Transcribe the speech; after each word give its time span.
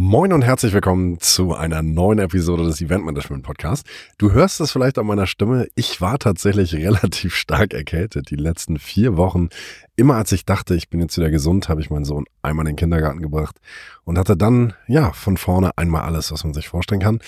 Moin 0.00 0.32
und 0.32 0.42
herzlich 0.42 0.72
willkommen 0.72 1.18
zu 1.18 1.56
einer 1.56 1.82
neuen 1.82 2.20
Episode 2.20 2.62
des 2.62 2.80
Event 2.80 3.04
Management 3.04 3.42
Podcast. 3.42 3.84
Du 4.16 4.30
hörst 4.30 4.60
es 4.60 4.70
vielleicht 4.70 4.96
an 4.96 5.06
meiner 5.06 5.26
Stimme. 5.26 5.66
Ich 5.74 6.00
war 6.00 6.20
tatsächlich 6.20 6.72
relativ 6.76 7.34
stark 7.34 7.74
erkältet 7.74 8.30
die 8.30 8.36
letzten 8.36 8.78
vier 8.78 9.16
Wochen. 9.16 9.48
Immer 9.96 10.14
als 10.14 10.30
ich 10.30 10.44
dachte, 10.44 10.76
ich 10.76 10.88
bin 10.88 11.00
jetzt 11.00 11.16
wieder 11.16 11.30
gesund, 11.30 11.68
habe 11.68 11.80
ich 11.80 11.90
meinen 11.90 12.04
Sohn 12.04 12.26
einmal 12.42 12.62
in 12.62 12.74
den 12.74 12.76
Kindergarten 12.76 13.20
gebracht 13.20 13.56
und 14.04 14.18
hatte 14.18 14.36
dann, 14.36 14.72
ja, 14.86 15.10
von 15.10 15.36
vorne 15.36 15.76
einmal 15.76 16.02
alles, 16.02 16.30
was 16.30 16.44
man 16.44 16.54
sich 16.54 16.68
vorstellen 16.68 17.00
kann. 17.00 17.18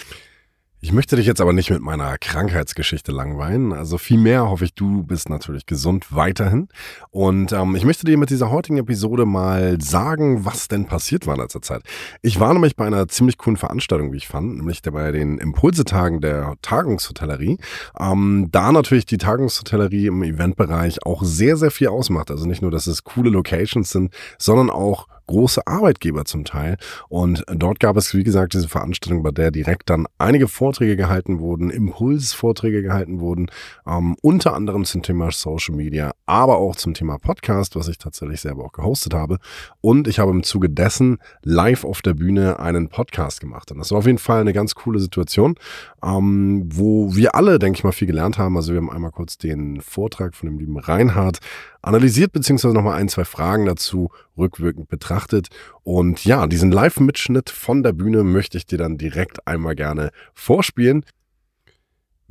Ich 0.82 0.92
möchte 0.92 1.16
dich 1.16 1.26
jetzt 1.26 1.42
aber 1.42 1.52
nicht 1.52 1.68
mit 1.68 1.82
meiner 1.82 2.16
Krankheitsgeschichte 2.16 3.12
langweilen. 3.12 3.74
Also 3.74 3.98
vielmehr 3.98 4.48
hoffe 4.48 4.64
ich, 4.64 4.72
du 4.72 5.02
bist 5.02 5.28
natürlich 5.28 5.66
gesund 5.66 6.06
weiterhin. 6.16 6.68
Und 7.10 7.52
ähm, 7.52 7.76
ich 7.76 7.84
möchte 7.84 8.06
dir 8.06 8.16
mit 8.16 8.30
dieser 8.30 8.50
heutigen 8.50 8.78
Episode 8.78 9.26
mal 9.26 9.78
sagen, 9.82 10.46
was 10.46 10.68
denn 10.68 10.86
passiert 10.86 11.26
war 11.26 11.34
in 11.34 11.42
letzter 11.42 11.60
Zeit. 11.60 11.82
Ich 12.22 12.40
war 12.40 12.54
nämlich 12.54 12.76
bei 12.76 12.86
einer 12.86 13.08
ziemlich 13.08 13.36
coolen 13.36 13.58
Veranstaltung, 13.58 14.10
wie 14.14 14.16
ich 14.16 14.26
fand, 14.26 14.56
nämlich 14.56 14.80
bei 14.80 15.12
den 15.12 15.36
Impulsetagen 15.36 16.22
der 16.22 16.54
Tagungshotellerie. 16.62 17.58
Ähm, 17.98 18.48
da 18.50 18.72
natürlich 18.72 19.04
die 19.04 19.18
Tagungshotellerie 19.18 20.06
im 20.06 20.22
Eventbereich 20.22 21.04
auch 21.04 21.22
sehr, 21.22 21.58
sehr 21.58 21.70
viel 21.70 21.88
ausmacht. 21.88 22.30
Also 22.30 22.46
nicht 22.46 22.62
nur, 22.62 22.70
dass 22.70 22.86
es 22.86 23.04
coole 23.04 23.28
Locations 23.28 23.90
sind, 23.90 24.14
sondern 24.38 24.70
auch 24.70 25.08
große 25.30 25.66
Arbeitgeber 25.66 26.24
zum 26.24 26.44
Teil. 26.44 26.76
Und 27.08 27.44
dort 27.46 27.78
gab 27.78 27.96
es, 27.96 28.12
wie 28.14 28.24
gesagt, 28.24 28.52
diese 28.52 28.68
Veranstaltung, 28.68 29.22
bei 29.22 29.30
der 29.30 29.50
direkt 29.50 29.88
dann 29.88 30.06
einige 30.18 30.48
Vorträge 30.48 30.96
gehalten 30.96 31.38
wurden, 31.38 31.70
Impulsvorträge 31.70 32.82
gehalten 32.82 33.20
wurden, 33.20 33.46
ähm, 33.86 34.16
unter 34.22 34.54
anderem 34.54 34.84
zum 34.84 35.02
Thema 35.02 35.30
Social 35.30 35.76
Media, 35.76 36.12
aber 36.26 36.58
auch 36.58 36.74
zum 36.74 36.94
Thema 36.94 37.18
Podcast, 37.18 37.76
was 37.76 37.88
ich 37.88 37.98
tatsächlich 37.98 38.40
selber 38.40 38.64
auch 38.64 38.72
gehostet 38.72 39.14
habe. 39.14 39.38
Und 39.80 40.08
ich 40.08 40.18
habe 40.18 40.32
im 40.32 40.42
Zuge 40.42 40.68
dessen 40.68 41.18
live 41.42 41.84
auf 41.84 42.02
der 42.02 42.14
Bühne 42.14 42.58
einen 42.58 42.88
Podcast 42.88 43.40
gemacht. 43.40 43.70
Und 43.70 43.78
das 43.78 43.92
war 43.92 43.98
auf 43.98 44.06
jeden 44.06 44.18
Fall 44.18 44.40
eine 44.40 44.52
ganz 44.52 44.74
coole 44.74 44.98
Situation, 44.98 45.54
ähm, 46.02 46.68
wo 46.72 47.14
wir 47.14 47.36
alle, 47.36 47.58
denke 47.60 47.78
ich 47.78 47.84
mal, 47.84 47.92
viel 47.92 48.08
gelernt 48.08 48.36
haben. 48.36 48.56
Also 48.56 48.72
wir 48.72 48.78
haben 48.78 48.90
einmal 48.90 49.12
kurz 49.12 49.38
den 49.38 49.80
Vortrag 49.80 50.34
von 50.34 50.48
dem 50.48 50.58
lieben 50.58 50.76
Reinhard 50.76 51.38
analysiert, 51.82 52.32
beziehungsweise 52.32 52.74
nochmal 52.74 52.98
ein, 52.98 53.08
zwei 53.08 53.24
Fragen 53.24 53.66
dazu 53.66 54.10
rückwirkend 54.36 54.88
betrachtet. 54.88 55.48
Und 55.82 56.24
ja, 56.24 56.46
diesen 56.46 56.70
Live-Mitschnitt 56.70 57.50
von 57.50 57.82
der 57.82 57.92
Bühne 57.92 58.24
möchte 58.24 58.58
ich 58.58 58.66
dir 58.66 58.78
dann 58.78 58.98
direkt 58.98 59.46
einmal 59.46 59.74
gerne 59.74 60.10
vorspielen. 60.34 61.04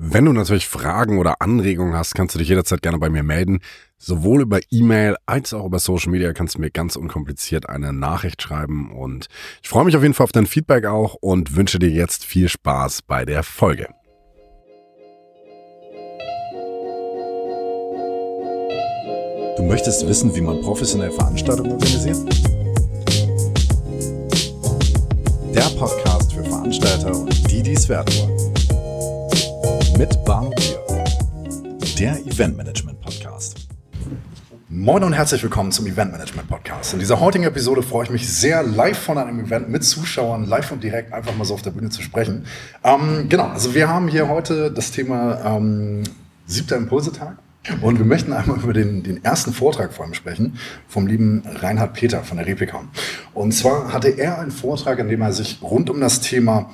Wenn 0.01 0.23
du 0.23 0.31
natürlich 0.31 0.65
Fragen 0.65 1.17
oder 1.17 1.41
Anregungen 1.41 1.93
hast, 1.93 2.15
kannst 2.15 2.33
du 2.33 2.39
dich 2.39 2.47
jederzeit 2.47 2.81
gerne 2.81 2.99
bei 2.99 3.09
mir 3.09 3.21
melden. 3.21 3.59
Sowohl 3.97 4.43
über 4.43 4.59
E-Mail 4.71 5.17
als 5.25 5.53
auch 5.53 5.65
über 5.65 5.77
Social 5.77 6.13
Media 6.13 6.31
kannst 6.31 6.55
du 6.55 6.61
mir 6.61 6.71
ganz 6.71 6.95
unkompliziert 6.95 7.67
eine 7.67 7.91
Nachricht 7.91 8.41
schreiben. 8.41 8.93
Und 8.93 9.27
ich 9.61 9.67
freue 9.67 9.83
mich 9.83 9.97
auf 9.97 10.01
jeden 10.01 10.13
Fall 10.13 10.23
auf 10.23 10.31
dein 10.31 10.45
Feedback 10.45 10.85
auch 10.85 11.15
und 11.15 11.57
wünsche 11.57 11.79
dir 11.79 11.89
jetzt 11.89 12.23
viel 12.23 12.47
Spaß 12.47 13.01
bei 13.01 13.25
der 13.25 13.43
Folge. 13.43 13.89
Du 19.59 19.65
möchtest 19.65 20.07
wissen, 20.07 20.33
wie 20.33 20.39
man 20.39 20.61
professionell 20.61 21.11
Veranstaltungen 21.11 21.73
organisiert? 21.73 22.15
Der 25.53 25.69
Podcast 25.77 26.31
für 26.31 26.45
Veranstalter 26.45 27.13
und 27.13 27.51
die, 27.51 27.61
die 27.61 27.73
es 27.73 27.89
werden 27.89 28.07
wollen. 28.19 29.97
Mit 29.97 30.23
Barno 30.23 30.51
Bier. 30.51 31.03
Der 31.99 32.25
Event 32.25 32.55
Management 32.55 33.01
Podcast. 33.01 33.67
Moin 34.69 35.03
und 35.03 35.11
herzlich 35.11 35.43
willkommen 35.43 35.73
zum 35.73 35.87
Event 35.87 36.13
Management 36.13 36.47
Podcast. 36.47 36.93
In 36.93 36.99
dieser 36.99 37.19
heutigen 37.19 37.43
Episode 37.43 37.83
freue 37.83 38.05
ich 38.05 38.11
mich 38.11 38.29
sehr, 38.29 38.63
live 38.63 38.97
von 38.97 39.17
einem 39.17 39.41
Event 39.41 39.67
mit 39.67 39.83
Zuschauern, 39.83 40.45
live 40.45 40.71
und 40.71 40.81
direkt 40.85 41.11
einfach 41.11 41.35
mal 41.35 41.43
so 41.43 41.55
auf 41.55 41.63
der 41.63 41.71
Bühne 41.71 41.89
zu 41.89 42.01
sprechen. 42.01 42.45
Ähm, 42.85 43.27
genau, 43.27 43.47
also 43.49 43.75
wir 43.75 43.89
haben 43.89 44.07
hier 44.07 44.29
heute 44.29 44.71
das 44.71 44.91
Thema 44.91 45.57
ähm, 45.57 46.03
siebter 46.45 46.77
Impulsetag. 46.77 47.35
Und 47.81 47.99
wir 47.99 48.05
möchten 48.05 48.33
einmal 48.33 48.59
über 48.59 48.73
den, 48.73 49.03
den 49.03 49.23
ersten 49.23 49.53
Vortrag 49.53 49.93
vor 49.93 50.05
allem 50.05 50.13
sprechen, 50.13 50.57
vom 50.87 51.07
lieben 51.07 51.43
Reinhard 51.45 51.93
Peter 51.93 52.23
von 52.23 52.37
der 52.37 52.47
Replika. 52.47 52.81
Und 53.33 53.53
zwar 53.53 53.93
hatte 53.93 54.09
er 54.09 54.39
einen 54.39 54.51
Vortrag, 54.51 54.99
in 54.99 55.07
dem 55.07 55.21
er 55.21 55.33
sich 55.33 55.59
rund 55.61 55.89
um 55.89 55.99
das 55.99 56.21
Thema 56.21 56.69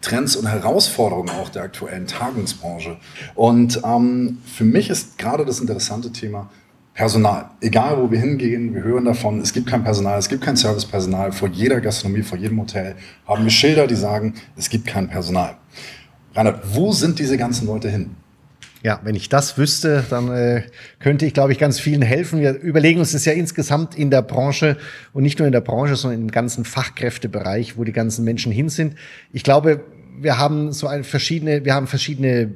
Trends 0.00 0.36
und 0.36 0.46
Herausforderungen 0.46 1.30
auch 1.30 1.48
der 1.48 1.62
aktuellen 1.62 2.06
Tagungsbranche. 2.06 2.96
Und 3.34 3.80
ähm, 3.84 4.38
für 4.44 4.64
mich 4.64 4.90
ist 4.90 5.18
gerade 5.18 5.44
das 5.44 5.60
interessante 5.60 6.12
Thema 6.12 6.48
Personal. 6.94 7.50
Egal, 7.60 7.96
wo 8.00 8.10
wir 8.10 8.18
hingehen, 8.18 8.74
wir 8.74 8.82
hören 8.82 9.04
davon, 9.04 9.40
es 9.40 9.52
gibt 9.52 9.68
kein 9.68 9.84
Personal, 9.84 10.18
es 10.18 10.28
gibt 10.28 10.42
kein 10.42 10.56
Servicepersonal. 10.56 11.32
Vor 11.32 11.48
jeder 11.48 11.80
Gastronomie, 11.80 12.22
vor 12.22 12.38
jedem 12.38 12.60
Hotel 12.60 12.96
haben 13.26 13.44
wir 13.44 13.50
Schilder, 13.50 13.86
die 13.86 13.94
sagen, 13.94 14.34
es 14.56 14.68
gibt 14.68 14.86
kein 14.86 15.08
Personal. 15.08 15.56
Reinhard, 16.34 16.60
wo 16.74 16.92
sind 16.92 17.18
diese 17.18 17.36
ganzen 17.36 17.66
Leute 17.66 17.88
hin? 17.88 18.16
Ja, 18.84 19.00
wenn 19.02 19.16
ich 19.16 19.28
das 19.28 19.58
wüsste, 19.58 20.04
dann 20.08 20.30
äh, 20.30 20.62
könnte 21.00 21.26
ich, 21.26 21.34
glaube 21.34 21.50
ich, 21.50 21.58
ganz 21.58 21.80
vielen 21.80 22.02
helfen. 22.02 22.40
Wir 22.40 22.54
überlegen 22.54 23.00
uns 23.00 23.10
das 23.10 23.24
ja 23.24 23.32
insgesamt 23.32 23.96
in 23.96 24.10
der 24.10 24.22
Branche 24.22 24.76
und 25.12 25.24
nicht 25.24 25.40
nur 25.40 25.46
in 25.46 25.52
der 25.52 25.60
Branche, 25.60 25.96
sondern 25.96 26.20
im 26.20 26.30
ganzen 26.30 26.64
Fachkräftebereich, 26.64 27.76
wo 27.76 27.82
die 27.82 27.92
ganzen 27.92 28.24
Menschen 28.24 28.52
hin 28.52 28.68
sind. 28.68 28.94
Ich 29.32 29.42
glaube, 29.42 29.80
wir 30.20 30.38
haben 30.38 30.72
so 30.72 30.86
ein 30.86 31.02
verschiedene, 31.02 31.64
wir 31.64 31.74
haben 31.74 31.88
verschiedene 31.88 32.52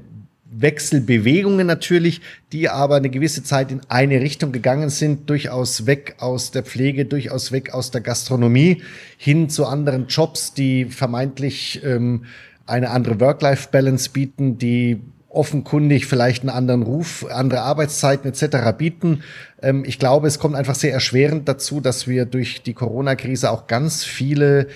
Wechselbewegungen 0.52 1.66
natürlich, 1.66 2.20
die 2.52 2.68
aber 2.68 2.96
eine 2.96 3.10
gewisse 3.10 3.42
Zeit 3.42 3.72
in 3.72 3.80
eine 3.88 4.20
Richtung 4.20 4.52
gegangen 4.52 4.90
sind, 4.90 5.28
durchaus 5.28 5.86
weg 5.86 6.16
aus 6.18 6.50
der 6.50 6.62
Pflege, 6.62 7.04
durchaus 7.04 7.52
weg 7.52 7.74
aus 7.74 7.90
der 7.90 8.00
Gastronomie, 8.00 8.82
hin 9.16 9.48
zu 9.48 9.66
anderen 9.66 10.06
Jobs, 10.06 10.54
die 10.54 10.84
vermeintlich 10.84 11.80
ähm, 11.84 12.26
eine 12.66 12.90
andere 12.90 13.18
Work-Life-Balance 13.18 14.10
bieten, 14.10 14.58
die 14.58 15.00
offenkundig 15.32 16.06
vielleicht 16.06 16.42
einen 16.42 16.50
anderen 16.50 16.82
Ruf, 16.82 17.26
andere 17.30 17.62
Arbeitszeiten 17.62 18.30
etc. 18.30 18.76
bieten. 18.76 19.22
Ähm, 19.62 19.84
ich 19.86 19.98
glaube, 19.98 20.26
es 20.26 20.38
kommt 20.38 20.54
einfach 20.54 20.74
sehr 20.74 20.92
erschwerend 20.92 21.48
dazu, 21.48 21.80
dass 21.80 22.06
wir 22.06 22.24
durch 22.26 22.62
die 22.62 22.74
Corona-Krise 22.74 23.50
auch 23.50 23.66
ganz 23.66 24.04
viele 24.04 24.68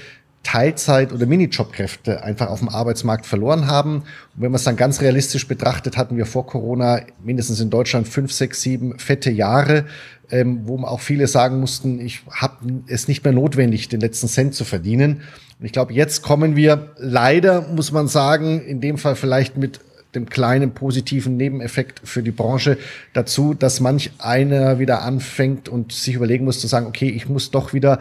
Teilzeit- 0.47 1.13
oder 1.13 1.27
Minijobkräfte 1.27 2.23
einfach 2.23 2.49
auf 2.49 2.61
dem 2.61 2.69
Arbeitsmarkt 2.69 3.27
verloren 3.27 3.67
haben. 3.67 3.97
Und 3.97 4.05
wenn 4.37 4.53
man 4.53 4.57
es 4.57 4.65
dann 4.65 4.77
ganz 4.77 5.01
realistisch 5.01 5.49
betrachtet, 5.49 5.97
hatten 5.97 6.17
wir 6.17 6.25
vor 6.25 6.47
Corona 6.47 7.01
mindestens 7.23 7.61
in 7.61 7.69
Deutschland 7.69 8.07
fünf, 8.07 8.31
sechs, 8.31 8.63
sieben 8.63 8.97
fette 9.01 9.31
Jahre, 9.33 9.87
ähm, 10.31 10.61
wo 10.65 10.79
auch 10.85 11.01
viele 11.01 11.27
sagen 11.27 11.59
mussten, 11.59 12.01
ich 12.01 12.23
habe 12.31 12.83
es 12.87 13.09
nicht 13.09 13.25
mehr 13.25 13.33
notwendig, 13.33 13.89
den 13.89 14.01
letzten 14.01 14.29
Cent 14.29 14.55
zu 14.55 14.65
verdienen. 14.65 15.23
Und 15.59 15.67
ich 15.67 15.73
glaube, 15.73 15.93
jetzt 15.93 16.23
kommen 16.23 16.55
wir 16.55 16.93
leider, 16.97 17.63
muss 17.63 17.91
man 17.91 18.07
sagen, 18.07 18.61
in 18.61 18.81
dem 18.81 18.99
Fall 18.99 19.17
vielleicht 19.17 19.57
mit 19.57 19.81
dem 20.17 20.29
kleinen 20.29 20.73
positiven 20.73 21.37
Nebeneffekt 21.37 22.01
für 22.03 22.23
die 22.23 22.33
Branche 22.33 22.79
dazu, 23.13 23.55
dass 23.55 23.81
manch 23.81 24.11
einer 24.19 24.79
wieder 24.81 25.03
anfängt 25.03 25.69
und 25.69 25.93
sich 25.93 26.15
überlegen 26.15 26.45
muss 26.45 26.61
zu 26.61 26.67
sagen, 26.67 26.87
okay, 26.87 27.09
ich 27.09 27.29
muss 27.29 27.51
doch 27.53 27.73
wieder 27.73 28.01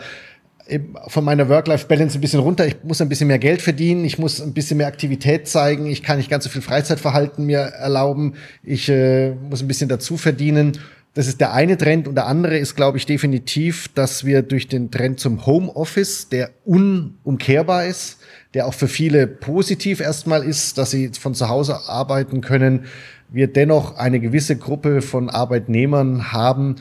von 1.07 1.23
meiner 1.23 1.47
Work-Life-Balance 1.47 2.17
ein 2.17 2.21
bisschen 2.21 2.39
runter. 2.39 2.65
Ich 2.65 2.77
muss 2.83 2.99
ein 2.99 3.09
bisschen 3.09 3.27
mehr 3.27 3.37
Geld 3.37 3.61
verdienen. 3.61 4.03
Ich 4.03 4.17
muss 4.17 4.41
ein 4.41 4.53
bisschen 4.53 4.77
mehr 4.77 4.87
Aktivität 4.87 5.47
zeigen. 5.47 5.85
Ich 5.85 6.01
kann 6.01 6.17
nicht 6.17 6.29
ganz 6.29 6.43
so 6.43 6.49
viel 6.49 6.63
Freizeitverhalten 6.63 7.45
mir 7.45 7.59
erlauben. 7.59 8.33
Ich 8.63 8.89
äh, 8.89 9.31
muss 9.31 9.61
ein 9.61 9.67
bisschen 9.67 9.89
dazu 9.89 10.17
verdienen. 10.17 10.79
Das 11.15 11.27
ist 11.27 11.39
der 11.39 11.53
eine 11.53 11.77
Trend. 11.77 12.07
Und 12.07 12.15
der 12.15 12.27
andere 12.27 12.57
ist, 12.57 12.75
glaube 12.75 12.97
ich, 12.97 13.05
definitiv, 13.05 13.87
dass 13.95 14.25
wir 14.25 14.41
durch 14.43 14.67
den 14.67 14.91
Trend 14.91 15.19
zum 15.19 15.45
Homeoffice, 15.45 16.29
der 16.29 16.51
unumkehrbar 16.65 17.85
ist, 17.85 18.19
der 18.53 18.67
auch 18.67 18.73
für 18.73 18.89
viele 18.89 19.25
positiv 19.25 20.01
erstmal 20.01 20.43
ist, 20.43 20.77
dass 20.77 20.91
sie 20.91 21.09
von 21.17 21.33
zu 21.33 21.49
Hause 21.49 21.87
arbeiten 21.87 22.41
können, 22.41 22.85
wir 23.29 23.47
dennoch 23.47 23.97
eine 23.97 24.19
gewisse 24.19 24.55
Gruppe 24.57 25.01
von 25.01 25.29
Arbeitnehmern 25.29 26.31
haben, 26.31 26.75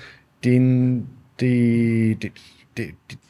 denen 0.44 1.10
die, 1.40 2.16
die 2.20 2.32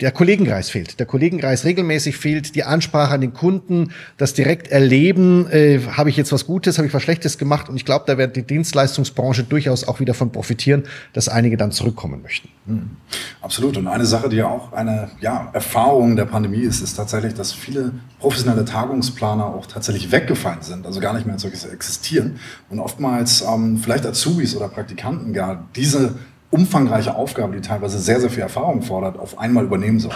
der 0.00 0.10
Kollegenkreis 0.10 0.70
fehlt. 0.70 0.98
Der 0.98 1.06
Kollegenkreis 1.06 1.64
regelmäßig 1.64 2.16
fehlt, 2.16 2.54
die 2.54 2.64
Ansprache 2.64 3.12
an 3.12 3.20
den 3.20 3.34
Kunden, 3.34 3.92
das 4.16 4.32
direkt 4.32 4.68
erleben, 4.68 5.46
äh, 5.50 5.80
habe 5.92 6.08
ich 6.08 6.16
jetzt 6.16 6.32
was 6.32 6.46
Gutes, 6.46 6.78
habe 6.78 6.88
ich 6.88 6.94
was 6.94 7.02
Schlechtes 7.02 7.36
gemacht 7.36 7.68
und 7.68 7.76
ich 7.76 7.84
glaube, 7.84 8.04
da 8.06 8.16
wird 8.16 8.36
die 8.36 8.42
Dienstleistungsbranche 8.42 9.44
durchaus 9.44 9.86
auch 9.86 10.00
wieder 10.00 10.14
von 10.14 10.32
profitieren, 10.32 10.84
dass 11.12 11.28
einige 11.28 11.56
dann 11.56 11.72
zurückkommen 11.72 12.22
möchten. 12.22 12.48
Mhm. 12.66 12.90
Absolut. 13.42 13.76
Und 13.76 13.86
eine 13.86 14.06
Sache, 14.06 14.28
die 14.28 14.36
ja 14.36 14.48
auch 14.48 14.72
eine 14.72 15.10
ja, 15.20 15.50
Erfahrung 15.52 16.16
der 16.16 16.24
Pandemie 16.24 16.62
ist, 16.62 16.80
ist 16.80 16.94
tatsächlich, 16.94 17.34
dass 17.34 17.52
viele 17.52 17.92
professionelle 18.18 18.64
Tagungsplaner 18.64 19.46
auch 19.46 19.66
tatsächlich 19.66 20.10
weggefallen 20.10 20.62
sind, 20.62 20.86
also 20.86 21.00
gar 21.00 21.12
nicht 21.12 21.26
mehr 21.26 21.34
als 21.34 21.42
solches 21.42 21.66
existieren 21.66 22.38
und 22.70 22.78
oftmals 22.78 23.42
ähm, 23.42 23.76
vielleicht 23.76 24.06
Azubis 24.06 24.56
oder 24.56 24.68
Praktikanten 24.68 25.34
gar 25.34 25.68
diese 25.76 26.14
umfangreiche 26.54 27.16
Aufgabe, 27.16 27.56
die 27.56 27.60
teilweise 27.60 27.98
sehr, 27.98 28.20
sehr 28.20 28.30
viel 28.30 28.44
Erfahrung 28.44 28.82
fordert, 28.82 29.18
auf 29.18 29.38
einmal 29.38 29.64
übernehmen 29.64 29.98
soll. 29.98 30.12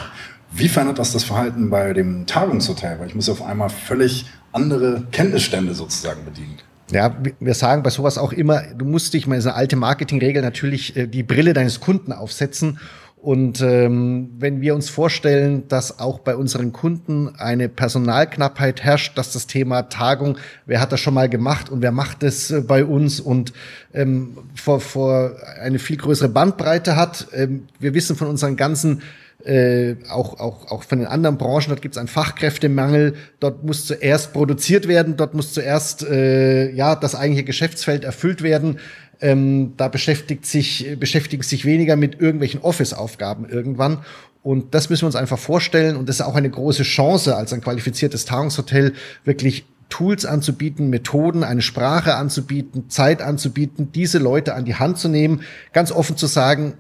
Wie 0.53 0.69
verändert 0.69 1.01
das 1.01 1.13
das 1.13 1.25
Verhalten 1.25 1.69
bei 1.69 1.93
dem 1.93 2.27
Tagungshotel? 2.27 3.01
Weil 3.01 3.09
ich 3.09 3.17
muss 3.17 3.29
auf 3.29 3.43
einmal 3.43 3.71
völlig 3.71 4.27
andere 4.53 5.03
Kenntnisstände 5.11 5.75
sozusagen 5.75 6.25
bedienen. 6.25 6.57
Ja, 6.93 7.15
wir 7.41 7.55
sagen 7.55 7.83
bei 7.83 7.91
sowas 7.91 8.19
auch 8.19 8.33
immer, 8.33 8.63
du 8.63 8.85
musst 8.85 9.15
dich 9.15 9.27
diese 9.27 9.55
alte 9.55 9.75
Marketingregel 9.75 10.41
natürlich 10.41 10.97
äh, 10.97 11.07
die 11.09 11.25
Brille 11.25 11.55
deines 11.55 11.81
Kunden 11.81 12.13
aufsetzen 12.13 12.79
Und 13.21 13.61
ähm, 13.63 14.31
wenn 14.39 14.61
wir 14.61 14.75
uns 14.75 14.89
vorstellen, 14.91 15.67
dass 15.67 15.99
auch 15.99 16.21
bei 16.21 16.37
unseren 16.37 16.73
Kunden 16.73 17.35
eine 17.37 17.69
Personalknappheit 17.69 18.85
herrscht, 18.85 19.19
dass 19.19 19.33
das 19.33 19.49
Thema 19.49 19.83
Tagung, 19.83 20.39
wer 20.67 20.81
hat 20.81 20.93
das 20.93 21.01
schon 21.01 21.15
mal 21.15 21.29
gemacht 21.29 21.69
und 21.69 21.83
wer 21.83 21.91
macht 21.91 22.23
es 22.23 22.51
äh, 22.51 22.61
bei 22.61 22.85
uns 22.85 23.19
und 23.19 23.53
ähm, 23.93 24.39
vor, 24.55 24.81
vor 24.81 25.33
eine 25.61 25.81
viel 25.81 25.97
größere 25.97 26.29
Bandbreite 26.29 26.95
hat. 26.95 27.27
Ähm, 27.35 27.67
wir 27.81 27.93
wissen 27.93 28.15
von 28.15 28.29
unseren 28.29 28.57
ganzen 28.57 29.03
äh, 29.45 29.97
auch, 30.11 30.41
auch, 30.41 30.71
auch 30.71 30.83
von 30.83 30.99
den 30.99 31.07
anderen 31.07 31.39
Branchen, 31.39 31.69
dort 31.69 31.83
gibt 31.83 31.95
es 31.95 31.99
einen 31.99 32.09
Fachkräftemangel, 32.09 33.15
dort 33.39 33.65
muss 33.65 33.87
zuerst 33.87 34.33
produziert 34.33 34.89
werden, 34.89 35.17
dort 35.17 35.35
muss 35.35 35.53
zuerst 35.53 36.03
äh, 36.03 36.71
ja 36.73 36.97
das 36.97 37.15
eigentliche 37.15 37.45
Geschäftsfeld 37.45 38.05
erfüllt 38.05 38.43
werden. 38.43 38.79
Ähm, 39.21 39.73
da 39.77 39.89
beschäftigt 39.89 40.47
sich, 40.47 40.97
beschäftigen 40.99 41.43
sich 41.43 41.65
weniger 41.65 41.97
mit 41.97 42.21
irgendwelchen 42.21 42.61
Office-Aufgaben 42.61 43.49
irgendwann. 43.49 43.99
Und 44.43 44.75
das 44.75 44.91
müssen 44.91 45.03
wir 45.03 45.07
uns 45.09 45.17
einfach 45.17 45.39
vorstellen. 45.39 45.97
Und 45.97 46.09
das 46.09 46.17
ist 46.17 46.23
auch 46.23 46.37
eine 46.37 46.51
große 46.51 46.85
Chance, 46.85 47.37
als 47.37 47.53
ein 47.53 47.61
qualifiziertes 47.61 48.25
Tagungshotel 48.25 48.95
wirklich 49.25 49.65
Tools 49.89 50.27
anzubieten, 50.27 50.91
Methoden, 50.91 51.45
eine 51.45 51.63
Sprache 51.63 52.15
anzubieten, 52.15 52.91
Zeit 52.91 53.23
anzubieten, 53.23 53.91
diese 53.93 54.19
Leute 54.19 54.55
an 54.55 54.65
die 54.65 54.75
Hand 54.75 54.99
zu 54.99 55.09
nehmen, 55.09 55.43
ganz 55.73 55.91
offen 55.91 56.17
zu 56.17 56.27
sagen, 56.27 56.75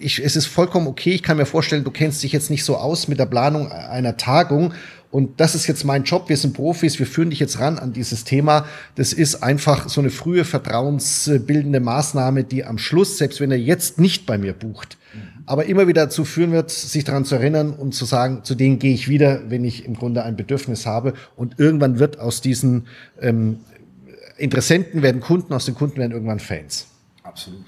ich, 0.00 0.24
es 0.24 0.36
ist 0.36 0.46
vollkommen 0.46 0.86
okay. 0.86 1.10
Ich 1.10 1.22
kann 1.22 1.36
mir 1.36 1.46
vorstellen, 1.46 1.84
du 1.84 1.90
kennst 1.90 2.22
dich 2.22 2.32
jetzt 2.32 2.50
nicht 2.50 2.64
so 2.64 2.76
aus 2.76 3.08
mit 3.08 3.18
der 3.18 3.26
Planung 3.26 3.70
einer 3.72 4.16
Tagung. 4.16 4.72
Und 5.10 5.40
das 5.40 5.54
ist 5.54 5.66
jetzt 5.66 5.84
mein 5.84 6.04
Job. 6.04 6.28
Wir 6.28 6.36
sind 6.36 6.52
Profis. 6.52 6.98
Wir 6.98 7.06
führen 7.06 7.30
dich 7.30 7.40
jetzt 7.40 7.60
ran 7.60 7.78
an 7.78 7.92
dieses 7.92 8.24
Thema. 8.24 8.66
Das 8.94 9.12
ist 9.14 9.42
einfach 9.42 9.88
so 9.88 10.00
eine 10.00 10.10
frühe 10.10 10.44
vertrauensbildende 10.44 11.80
Maßnahme, 11.80 12.44
die 12.44 12.64
am 12.64 12.76
Schluss, 12.76 13.16
selbst 13.16 13.40
wenn 13.40 13.50
er 13.50 13.58
jetzt 13.58 13.98
nicht 13.98 14.26
bei 14.26 14.36
mir 14.36 14.52
bucht, 14.52 14.98
aber 15.46 15.64
immer 15.64 15.88
wieder 15.88 16.04
dazu 16.04 16.26
führen 16.26 16.52
wird, 16.52 16.70
sich 16.70 17.04
daran 17.04 17.24
zu 17.24 17.36
erinnern 17.36 17.72
und 17.72 17.94
zu 17.94 18.04
sagen, 18.04 18.44
zu 18.44 18.54
denen 18.54 18.78
gehe 18.78 18.92
ich 18.92 19.08
wieder, 19.08 19.50
wenn 19.50 19.64
ich 19.64 19.86
im 19.86 19.94
Grunde 19.94 20.24
ein 20.24 20.36
Bedürfnis 20.36 20.84
habe. 20.84 21.14
Und 21.36 21.58
irgendwann 21.58 21.98
wird 21.98 22.20
aus 22.20 22.42
diesen 22.42 22.86
ähm, 23.20 23.60
Interessenten 24.36 25.02
werden 25.02 25.22
Kunden, 25.22 25.54
aus 25.54 25.64
den 25.64 25.74
Kunden 25.74 25.96
werden 25.96 26.12
irgendwann 26.12 26.38
Fans. 26.38 26.86
Absolut. 27.22 27.64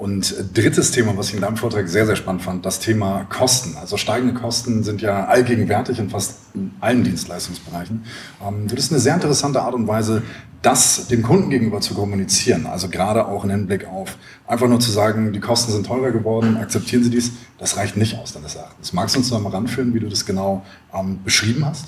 Und 0.00 0.34
drittes 0.54 0.92
Thema, 0.92 1.14
was 1.18 1.28
ich 1.28 1.34
in 1.34 1.42
deinem 1.42 1.58
Vortrag 1.58 1.86
sehr, 1.86 2.06
sehr 2.06 2.16
spannend 2.16 2.40
fand, 2.40 2.64
das 2.64 2.78
Thema 2.78 3.26
Kosten. 3.28 3.76
Also 3.76 3.98
steigende 3.98 4.32
Kosten 4.32 4.82
sind 4.82 5.02
ja 5.02 5.26
allgegenwärtig 5.26 5.98
in 5.98 6.08
fast 6.08 6.38
allen 6.80 7.04
Dienstleistungsbereichen. 7.04 8.06
Ähm, 8.42 8.66
das 8.66 8.78
ist 8.78 8.92
eine 8.92 8.98
sehr 8.98 9.14
interessante 9.14 9.60
Art 9.60 9.74
und 9.74 9.86
Weise, 9.86 10.22
das 10.62 11.08
dem 11.08 11.20
Kunden 11.20 11.50
gegenüber 11.50 11.82
zu 11.82 11.92
kommunizieren. 11.92 12.64
Also 12.64 12.88
gerade 12.88 13.26
auch 13.26 13.44
im 13.44 13.50
Hinblick 13.50 13.86
auf 13.86 14.16
einfach 14.46 14.68
nur 14.68 14.80
zu 14.80 14.90
sagen, 14.90 15.34
die 15.34 15.40
Kosten 15.40 15.70
sind 15.70 15.86
teurer 15.86 16.12
geworden, 16.12 16.56
akzeptieren 16.56 17.04
Sie 17.04 17.10
dies. 17.10 17.32
Das 17.58 17.76
reicht 17.76 17.98
nicht 17.98 18.18
aus 18.18 18.32
deines 18.32 18.54
Erachtens. 18.54 18.94
Magst 18.94 19.16
du 19.16 19.18
uns 19.18 19.30
noch 19.30 19.40
mal 19.42 19.50
ranführen, 19.50 19.92
wie 19.92 20.00
du 20.00 20.08
das 20.08 20.24
genau 20.24 20.64
ähm, 20.94 21.22
beschrieben 21.22 21.66
hast? 21.66 21.84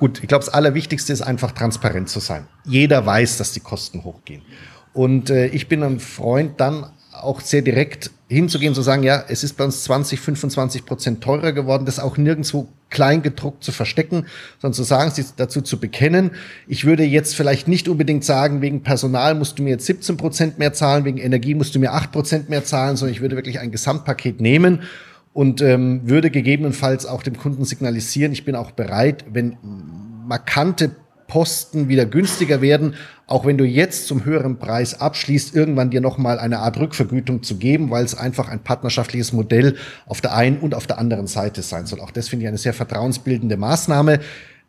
Gut, 0.00 0.20
ich 0.22 0.28
glaube, 0.28 0.44
das 0.44 0.52
Allerwichtigste 0.52 1.14
ist 1.14 1.22
einfach 1.22 1.52
transparent 1.52 2.10
zu 2.10 2.20
sein. 2.20 2.46
Jeder 2.66 3.06
weiß, 3.06 3.38
dass 3.38 3.52
die 3.52 3.60
Kosten 3.60 4.04
hochgehen. 4.04 4.42
Und 4.92 5.30
äh, 5.30 5.46
ich 5.46 5.68
bin 5.68 5.82
ein 5.82 5.98
Freund 5.98 6.60
dann 6.60 6.90
auch 7.20 7.40
sehr 7.40 7.62
direkt 7.62 8.10
hinzugehen, 8.28 8.74
zu 8.74 8.82
sagen, 8.82 9.02
ja, 9.02 9.24
es 9.28 9.44
ist 9.44 9.56
bei 9.56 9.64
uns 9.64 9.84
20, 9.84 10.18
25 10.20 10.84
Prozent 10.84 11.22
teurer 11.22 11.52
geworden, 11.52 11.86
das 11.86 11.98
auch 12.00 12.16
nirgendwo 12.16 12.68
klein 12.90 13.22
gedruckt 13.22 13.62
zu 13.62 13.72
verstecken, 13.72 14.26
sondern 14.60 14.74
zu 14.74 14.82
sagen, 14.82 15.10
sich 15.10 15.26
dazu 15.36 15.60
zu 15.60 15.78
bekennen. 15.78 16.32
Ich 16.66 16.84
würde 16.84 17.04
jetzt 17.04 17.34
vielleicht 17.34 17.68
nicht 17.68 17.88
unbedingt 17.88 18.24
sagen, 18.24 18.62
wegen 18.62 18.82
Personal 18.82 19.34
musst 19.34 19.58
du 19.58 19.62
mir 19.62 19.70
jetzt 19.70 19.86
17 19.86 20.16
Prozent 20.16 20.58
mehr 20.58 20.72
zahlen, 20.72 21.04
wegen 21.04 21.18
Energie 21.18 21.54
musst 21.54 21.74
du 21.74 21.78
mir 21.78 21.92
8 21.92 22.12
Prozent 22.12 22.50
mehr 22.50 22.64
zahlen, 22.64 22.96
sondern 22.96 23.14
ich 23.14 23.20
würde 23.20 23.36
wirklich 23.36 23.60
ein 23.60 23.70
Gesamtpaket 23.70 24.40
nehmen 24.40 24.82
und 25.32 25.60
ähm, 25.60 26.02
würde 26.04 26.30
gegebenenfalls 26.30 27.06
auch 27.06 27.22
dem 27.22 27.36
Kunden 27.36 27.64
signalisieren, 27.64 28.32
ich 28.32 28.44
bin 28.44 28.54
auch 28.54 28.70
bereit, 28.70 29.24
wenn 29.30 29.56
markante 30.26 30.92
Posten 31.26 31.88
wieder 31.88 32.06
günstiger 32.06 32.60
werden, 32.60 32.94
auch 33.26 33.46
wenn 33.46 33.56
du 33.56 33.64
jetzt 33.64 34.06
zum 34.06 34.24
höheren 34.24 34.58
Preis 34.58 35.00
abschließt, 35.00 35.54
irgendwann 35.54 35.90
dir 35.90 36.00
nochmal 36.00 36.38
eine 36.38 36.58
Art 36.58 36.78
Rückvergütung 36.78 37.42
zu 37.42 37.56
geben, 37.56 37.90
weil 37.90 38.04
es 38.04 38.14
einfach 38.14 38.48
ein 38.48 38.60
partnerschaftliches 38.60 39.32
Modell 39.32 39.76
auf 40.06 40.20
der 40.20 40.34
einen 40.34 40.58
und 40.58 40.74
auf 40.74 40.86
der 40.86 40.98
anderen 40.98 41.26
Seite 41.26 41.62
sein 41.62 41.86
soll. 41.86 42.00
Auch 42.00 42.10
das 42.10 42.28
finde 42.28 42.44
ich 42.44 42.48
eine 42.48 42.58
sehr 42.58 42.74
vertrauensbildende 42.74 43.56
Maßnahme. 43.56 44.20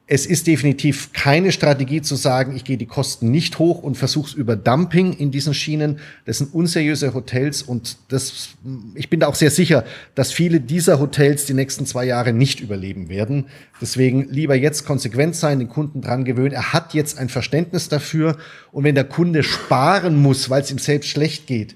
Es 0.08 0.28
ist 0.28 0.46
definitiv 0.46 1.14
keine 1.14 1.52
Strategie 1.52 2.00
zu 2.00 2.16
sagen, 2.16 2.56
ich 2.56 2.64
gehe 2.64 2.78
die 2.78 2.86
Kosten 2.86 3.32
nicht 3.32 3.58
hoch 3.58 3.82
und 3.82 3.98
versuche 3.98 4.28
es 4.30 4.34
über 4.36 4.56
Dumping 4.56 5.14
in 5.14 5.32
diesen 5.32 5.56
Schienen. 5.56 5.98
Das 6.26 6.38
sind 6.38 6.54
unseriöse 6.54 7.16
Hotels 7.16 7.64
und 7.64 7.98
das, 8.10 8.50
ich 8.94 9.10
bin 9.10 9.20
da 9.20 9.28
auch 9.28 9.34
sehr 9.34 9.50
sicher, 9.50 9.84
dass 10.14 10.32
viele 10.32 10.60
dieser 10.60 11.00
Hotels 11.00 11.46
die 11.46 11.56
nächsten 11.56 11.88
zwei 11.88 12.06
Jahre 12.06 12.34
nicht 12.34 12.60
überleben 12.60 13.10
werden. 13.10 13.46
Deswegen 13.82 14.30
lieber 14.30 14.54
jetzt 14.54 14.86
konsequent 14.86 15.36
sein, 15.36 15.58
den 15.58 15.70
Kunden 15.70 16.02
dran 16.02 16.24
gewöhnen. 16.24 16.52
Er 16.52 16.72
hat 16.72 16.94
jetzt 16.94 17.18
ein 17.18 17.30
Verständnis 17.30 17.90
dafür 17.90 18.38
und 18.72 18.84
wenn 18.84 18.94
der 18.94 19.06
Kunde 19.06 19.42
sparen 19.42 20.22
muss, 20.22 20.52
weil 20.52 20.62
es 20.62 20.70
ihm 20.70 20.78
selbst 20.78 21.10
schlecht 21.10 21.48
geht, 21.48 21.76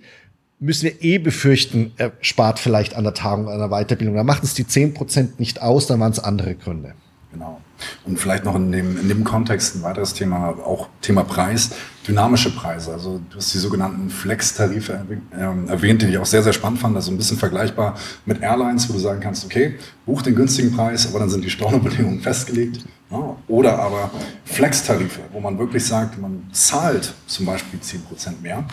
müssen 0.59 0.83
wir 0.83 1.01
eh 1.01 1.17
befürchten, 1.17 1.93
er 1.97 2.11
spart 2.21 2.59
vielleicht 2.59 2.95
an 2.95 3.05
der 3.05 3.15
Tagung, 3.15 3.49
an 3.49 3.57
der 3.57 3.69
Weiterbildung. 3.69 4.15
Da 4.15 4.23
macht 4.23 4.43
es 4.43 4.53
die 4.53 4.67
zehn 4.67 4.93
Prozent 4.93 5.39
nicht 5.39 5.63
aus, 5.63 5.87
dann 5.87 5.99
waren 5.99 6.11
es 6.11 6.19
andere 6.19 6.53
Gründe. 6.53 6.93
Genau. 7.31 7.59
Und 8.05 8.19
vielleicht 8.19 8.45
noch 8.45 8.55
in 8.55 8.71
dem, 8.71 8.99
in 8.99 9.07
dem 9.07 9.23
Kontext 9.23 9.75
ein 9.75 9.83
weiteres 9.83 10.13
Thema, 10.13 10.49
auch 10.65 10.87
Thema 11.01 11.23
Preis, 11.23 11.71
dynamische 12.07 12.53
Preise. 12.55 12.93
Also 12.93 13.21
du 13.29 13.37
hast 13.37 13.53
die 13.53 13.57
sogenannten 13.57 14.09
Flex-Tarife 14.09 15.05
ähm, 15.37 15.67
erwähnt, 15.67 16.01
die 16.01 16.07
ich 16.07 16.17
auch 16.17 16.25
sehr, 16.25 16.43
sehr 16.43 16.53
spannend 16.53 16.79
fand. 16.79 16.95
Also 16.95 17.11
ein 17.11 17.17
bisschen 17.17 17.37
vergleichbar 17.37 17.95
mit 18.25 18.41
Airlines, 18.41 18.89
wo 18.89 18.93
du 18.93 18.99
sagen 18.99 19.19
kannst, 19.19 19.45
okay, 19.45 19.75
buch 20.05 20.21
den 20.21 20.35
günstigen 20.35 20.71
Preis, 20.75 21.07
aber 21.07 21.19
dann 21.19 21.29
sind 21.29 21.43
die 21.43 21.49
Stornobedingungen 21.49 22.21
festgelegt. 22.21 22.85
Ja, 23.11 23.35
oder 23.47 23.79
aber 23.79 24.11
Flex-Tarife, 24.45 25.21
wo 25.31 25.39
man 25.39 25.57
wirklich 25.57 25.85
sagt, 25.85 26.19
man 26.19 26.47
zahlt 26.51 27.13
zum 27.27 27.45
Beispiel 27.45 27.79
10% 27.79 28.41
mehr 28.41 28.63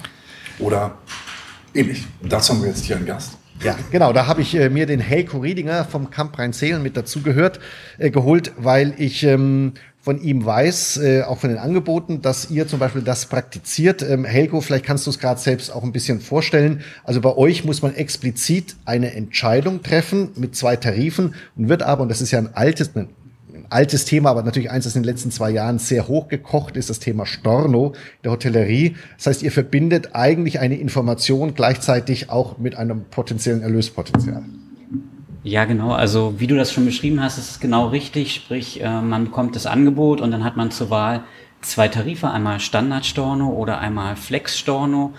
oder 0.59 0.99
ähnlich. 1.75 2.07
Und 2.21 2.33
dazu 2.33 2.53
haben 2.53 2.63
wir 2.63 2.69
jetzt 2.69 2.85
hier 2.85 2.97
einen 2.97 3.07
Gast. 3.07 3.33
Ja, 3.63 3.77
genau. 3.91 4.13
Da 4.13 4.27
habe 4.27 4.43
ich 4.43 4.55
äh, 4.55 4.69
mir 4.69 4.87
den 4.87 5.01
Helko 5.01 5.39
Riedinger 5.39 5.85
vom 5.85 6.11
Camp 6.11 6.39
Rhein-Seelen 6.39 6.83
mit 6.83 6.97
dazu 6.97 7.23
gehört, 7.23 7.59
äh, 7.99 8.11
geholt, 8.11 8.53
weil 8.59 8.95
ich 8.99 9.23
ähm, 9.25 9.73
von 10.07 10.23
ihm 10.23 10.45
weiß, 10.45 10.99
äh, 10.99 11.23
auch 11.23 11.39
von 11.39 11.51
den 11.51 11.59
Angeboten, 11.59 12.23
dass 12.23 12.49
ihr 12.51 12.69
zum 12.69 12.79
Beispiel 12.79 13.03
das 13.03 13.27
praktiziert. 13.27 14.03
Ähm, 14.03 14.25
Helko, 14.25 14.61
vielleicht 14.61 14.85
kannst 14.85 15.05
du 15.07 15.11
es 15.11 15.19
gerade 15.19 15.41
selbst 15.41 15.71
auch 15.71 15.83
ein 15.83 15.91
bisschen 15.91 16.21
vorstellen. 16.21 16.83
Also 17.03 17.21
bei 17.21 17.37
euch 17.37 17.65
muss 17.65 17.83
man 17.83 17.95
explizit 17.95 18.77
eine 18.85 19.15
Entscheidung 19.15 19.83
treffen 19.83 20.31
mit 20.37 20.55
zwei 20.55 20.77
Tarifen 20.77 21.35
und 21.57 21.69
wird 21.69 21.83
aber, 21.83 22.03
und 22.03 22.09
das 22.09 22.21
ist 22.21 22.31
ja 22.31 22.39
ein 22.39 22.55
altes, 22.55 22.91
altes 23.71 24.05
Thema, 24.05 24.31
aber 24.31 24.43
natürlich 24.43 24.71
eins, 24.71 24.85
das 24.85 24.97
in 24.97 25.03
den 25.03 25.09
letzten 25.09 25.31
zwei 25.31 25.51
Jahren 25.51 25.79
sehr 25.79 26.09
hochgekocht 26.09 26.77
ist, 26.77 26.91
das 26.91 26.99
Thema 26.99 27.27
Storno 27.27 27.93
der 28.25 28.33
Hotellerie. 28.33 28.97
Das 29.17 29.27
heißt, 29.27 29.43
ihr 29.43 29.53
verbindet 29.53 30.11
eigentlich 30.15 30.61
eine 30.61 30.77
Information 30.77 31.55
gleichzeitig 31.55 32.31
auch 32.31 32.59
mit 32.59 32.77
einem 32.77 33.05
potenziellen 33.11 33.63
Erlöspotenzial. 33.63 34.43
Ja, 35.43 35.65
genau. 35.65 35.93
Also 35.93 36.35
wie 36.39 36.49
du 36.49 36.57
das 36.57 36.73
schon 36.73 36.85
beschrieben 36.85 37.23
hast, 37.23 37.39
ist 37.39 37.51
es 37.51 37.61
genau 37.61 37.87
richtig. 37.87 38.35
Sprich, 38.35 38.83
äh, 38.83 39.01
man 39.01 39.27
bekommt 39.27 39.55
das 39.55 39.67
Angebot 39.67 40.21
und 40.21 40.33
dann 40.33 40.43
hat 40.43 40.57
man 40.57 40.73
zur 40.73 40.91
Wahl 40.91 41.23
zwei 41.61 41.89
Tarife, 41.89 42.31
einmal 42.31 42.59
Standard-Storno 42.59 43.51
oder 43.51 43.79
einmal 43.79 44.17
Flex-Storno. 44.17 45.15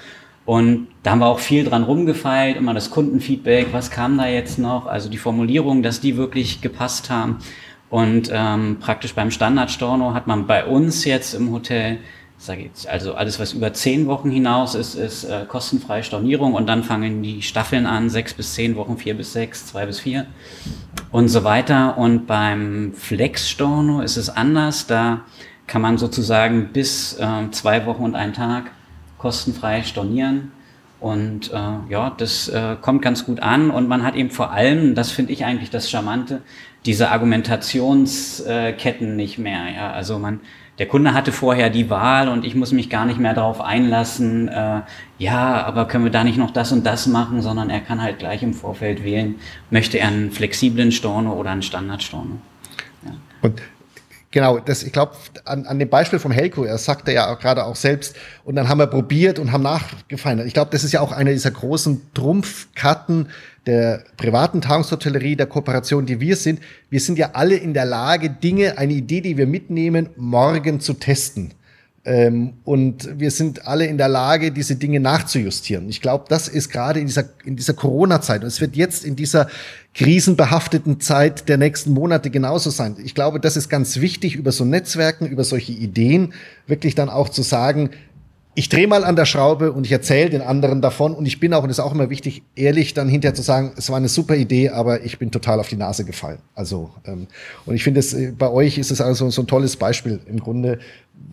Und 0.46 0.88
da 1.04 1.12
haben 1.12 1.20
wir 1.20 1.28
auch 1.28 1.40
viel 1.40 1.66
dran 1.66 1.84
rumgefeilt, 1.84 2.56
immer 2.56 2.74
das 2.74 2.90
Kundenfeedback, 2.90 3.68
was 3.74 3.92
kam 3.92 4.18
da 4.18 4.28
jetzt 4.28 4.60
noch, 4.60 4.86
also 4.86 5.10
die 5.10 5.18
Formulierung, 5.18 5.84
dass 5.84 6.00
die 6.00 6.16
wirklich 6.16 6.62
gepasst 6.62 7.10
haben. 7.10 7.40
Und 7.90 8.30
ähm, 8.34 8.78
praktisch 8.80 9.14
beim 9.16 9.32
Standard-Storno 9.32 10.14
hat 10.14 10.28
man 10.28 10.46
bei 10.46 10.66
uns 10.66 11.06
jetzt 11.06 11.34
im 11.34 11.52
Hotel, 11.52 12.00
sage 12.38 12.70
ich 12.74 12.90
also 12.90 13.14
alles, 13.14 13.40
was 13.40 13.54
über 13.54 13.72
zehn 13.74 14.08
Wochen 14.08 14.30
hinaus 14.30 14.76
ist, 14.76 14.96
ist 14.96 15.24
äh, 15.24 15.46
kostenfreie 15.48 16.04
Stornierung 16.04 16.54
und 16.54 16.68
dann 16.68 16.84
fangen 16.84 17.24
die 17.24 17.42
Staffeln 17.42 17.86
an, 17.86 18.10
sechs 18.10 18.34
bis 18.34 18.54
zehn 18.54 18.76
Wochen, 18.76 18.98
vier 18.98 19.16
bis 19.16 19.34
sechs, 19.34 19.68
zwei 19.68 19.86
bis 19.86 20.02
vier 20.02 20.28
und 21.12 21.30
so 21.30 21.44
weiter. 21.44 21.98
Und 21.98 22.28
beim 22.28 22.94
Flex-Storno 22.94 24.02
ist 24.02 24.18
es 24.18 24.30
anders, 24.30 24.86
da 24.88 25.22
kann 25.66 25.82
man 25.82 25.98
sozusagen 25.98 26.70
bis 26.74 27.18
äh, 27.20 27.52
zwei 27.52 27.86
Wochen 27.86 28.04
und 28.04 28.16
einen 28.16 28.34
Tag 28.34 28.72
kostenfrei 29.18 29.84
stornieren. 29.84 30.52
Und 31.00 31.54
äh, 31.54 31.60
ja, 31.90 32.10
das 32.18 32.50
äh, 32.50 32.76
kommt 32.82 33.02
ganz 33.04 33.26
gut 33.26 33.40
an 33.40 33.70
und 33.70 33.88
man 33.88 34.04
hat 34.04 34.16
eben 34.16 34.32
vor 34.32 34.52
allem, 34.52 34.96
das 34.96 35.12
finde 35.12 35.32
ich 35.32 35.46
eigentlich 35.46 35.70
das 35.70 35.92
Charmante, 35.92 36.42
diese 36.88 37.12
Argumentationsketten 37.12 39.16
nicht 39.16 39.38
mehr. 39.38 39.70
Ja, 39.76 39.92
also 39.92 40.18
man, 40.18 40.40
der 40.80 40.88
Kunde 40.88 41.14
hatte 41.14 41.32
vorher 41.32 41.70
die 41.70 41.90
Wahl 41.90 42.30
und 42.30 42.46
ich 42.46 42.56
muss 42.56 42.72
mich 42.72 42.90
gar 42.90 43.06
nicht 43.06 43.20
mehr 43.20 43.34
darauf 43.34 43.62
einlassen, 43.62 44.48
äh, 44.48 44.82
ja, 45.20 45.66
aber 45.66 45.88
können 45.88 46.06
wir 46.06 46.12
da 46.12 46.24
nicht 46.24 46.38
noch 46.38 46.52
das 46.52 46.72
und 46.72 46.86
das 46.86 47.08
machen, 47.08 47.42
sondern 47.42 47.70
er 47.70 47.82
kann 47.82 48.02
halt 48.02 48.20
gleich 48.20 48.42
im 48.42 48.54
Vorfeld 48.54 49.04
wählen, 49.04 49.36
möchte 49.70 50.00
er 50.00 50.08
einen 50.08 50.32
flexiblen 50.32 50.92
Storno 50.92 51.34
oder 51.34 51.52
einen 51.52 51.62
Standardstorno. 51.62 52.38
Ja. 53.04 53.12
Und 53.42 53.62
Genau, 54.30 54.60
das, 54.60 54.84
ich 54.84 54.92
glaube, 54.92 55.14
an, 55.46 55.66
an 55.66 55.80
dem 55.80 55.90
Beispiel 55.90 56.20
vom 56.20 56.32
Helko, 56.32 56.66
er 56.66 56.78
sagte 56.78 57.14
ja 57.14 57.34
gerade 57.36 57.66
auch 57.66 57.78
selbst, 57.78 58.16
und 58.44 58.56
dann 58.56 58.68
haben 58.68 58.78
wir 58.78 58.88
probiert 58.88 59.40
und 59.40 59.54
haben 59.54 59.64
nachgefeinert. 59.64 60.46
Ich 60.46 60.54
glaube, 60.54 60.70
das 60.72 60.84
ist 60.84 60.92
ja 60.92 61.00
auch 61.00 61.14
einer 61.14 61.32
dieser 61.32 61.52
großen 61.52 62.14
Trumpfkarten, 62.14 63.30
der 63.68 64.04
privaten 64.16 64.62
Tagungshotellerie, 64.62 65.36
der 65.36 65.46
Kooperation, 65.46 66.06
die 66.06 66.20
wir 66.20 66.36
sind, 66.36 66.60
wir 66.90 67.00
sind 67.00 67.20
ja 67.20 67.32
alle 67.34 67.56
in 67.56 67.74
der 67.74 67.86
Lage, 67.86 68.30
Dinge, 68.30 68.78
eine 68.78 68.94
Idee, 68.94 69.22
die 69.22 69.38
wir 69.38 69.46
mitnehmen, 69.46 70.10
morgen 70.16 70.80
zu 70.80 70.94
testen. 70.94 71.54
Ähm, 72.08 72.54
und 72.64 73.20
wir 73.20 73.32
sind 73.32 73.68
alle 73.68 73.86
in 73.86 73.98
der 73.98 74.08
Lage, 74.08 74.54
diese 74.54 74.78
Dinge 74.78 75.02
nachzujustieren. 75.02 75.90
Ich 75.90 76.00
glaube, 76.00 76.24
das 76.30 76.48
ist 76.48 76.70
gerade 76.70 77.02
in 77.02 77.08
dieser, 77.08 77.26
in 77.44 77.58
dieser 77.58 77.74
Corona-Zeit 77.74 78.44
und 78.44 78.48
es 78.48 78.62
wird 78.62 78.78
jetzt 78.78 79.04
in 79.04 79.18
dieser 79.18 79.50
krisenbehafteten 79.94 81.02
Zeit 81.02 81.50
der 81.50 81.58
nächsten 81.58 81.92
Monate 81.92 82.30
genauso 82.30 82.70
sein. 82.70 82.96
Ich 83.04 83.14
glaube, 83.14 83.42
das 83.42 83.58
ist 83.58 83.68
ganz 83.68 84.00
wichtig, 84.00 84.36
über 84.36 84.54
so 84.54 84.64
Netzwerken, 84.64 85.26
über 85.26 85.44
solche 85.44 85.74
Ideen 85.74 86.34
wirklich 86.66 86.96
dann 86.96 87.10
auch 87.10 87.28
zu 87.28 87.42
sagen, 87.42 87.90
ich 88.58 88.70
drehe 88.70 88.88
mal 88.88 89.04
an 89.04 89.16
der 89.16 89.26
Schraube 89.26 89.72
und 89.72 89.86
ich 89.86 89.92
erzähle 89.92 90.32
den 90.32 90.42
anderen 90.42 90.82
davon. 90.82 91.14
Und 91.14 91.28
ich 91.28 91.40
bin 91.40 91.54
auch, 91.54 91.62
und 91.62 91.70
das 91.70 91.78
ist 91.78 91.84
auch 91.84 91.94
immer 91.94 92.10
wichtig, 92.10 92.42
ehrlich 92.56 92.96
dann 92.96 93.08
hinterher 93.08 93.36
zu 93.36 93.44
sagen, 93.44 93.74
es 93.78 93.92
war 93.92 93.98
eine 93.98 94.10
super 94.10 94.36
Idee, 94.36 94.70
aber 94.70 95.04
ich 95.06 95.20
bin 95.20 95.30
total 95.30 95.60
auf 95.60 95.70
die 95.70 95.76
Nase 95.76 96.06
gefallen. 96.06 96.40
Also, 96.56 96.90
ähm, 97.06 97.28
und 97.68 97.76
ich 97.76 97.84
finde, 97.84 98.00
äh, 98.00 98.32
bei 98.32 98.50
euch 98.50 98.80
ist 98.80 98.90
es 98.90 99.00
also 99.00 99.30
so 99.30 99.44
ein 99.44 99.48
tolles 99.48 99.76
Beispiel 99.76 100.22
im 100.26 100.40
Grunde, 100.40 100.80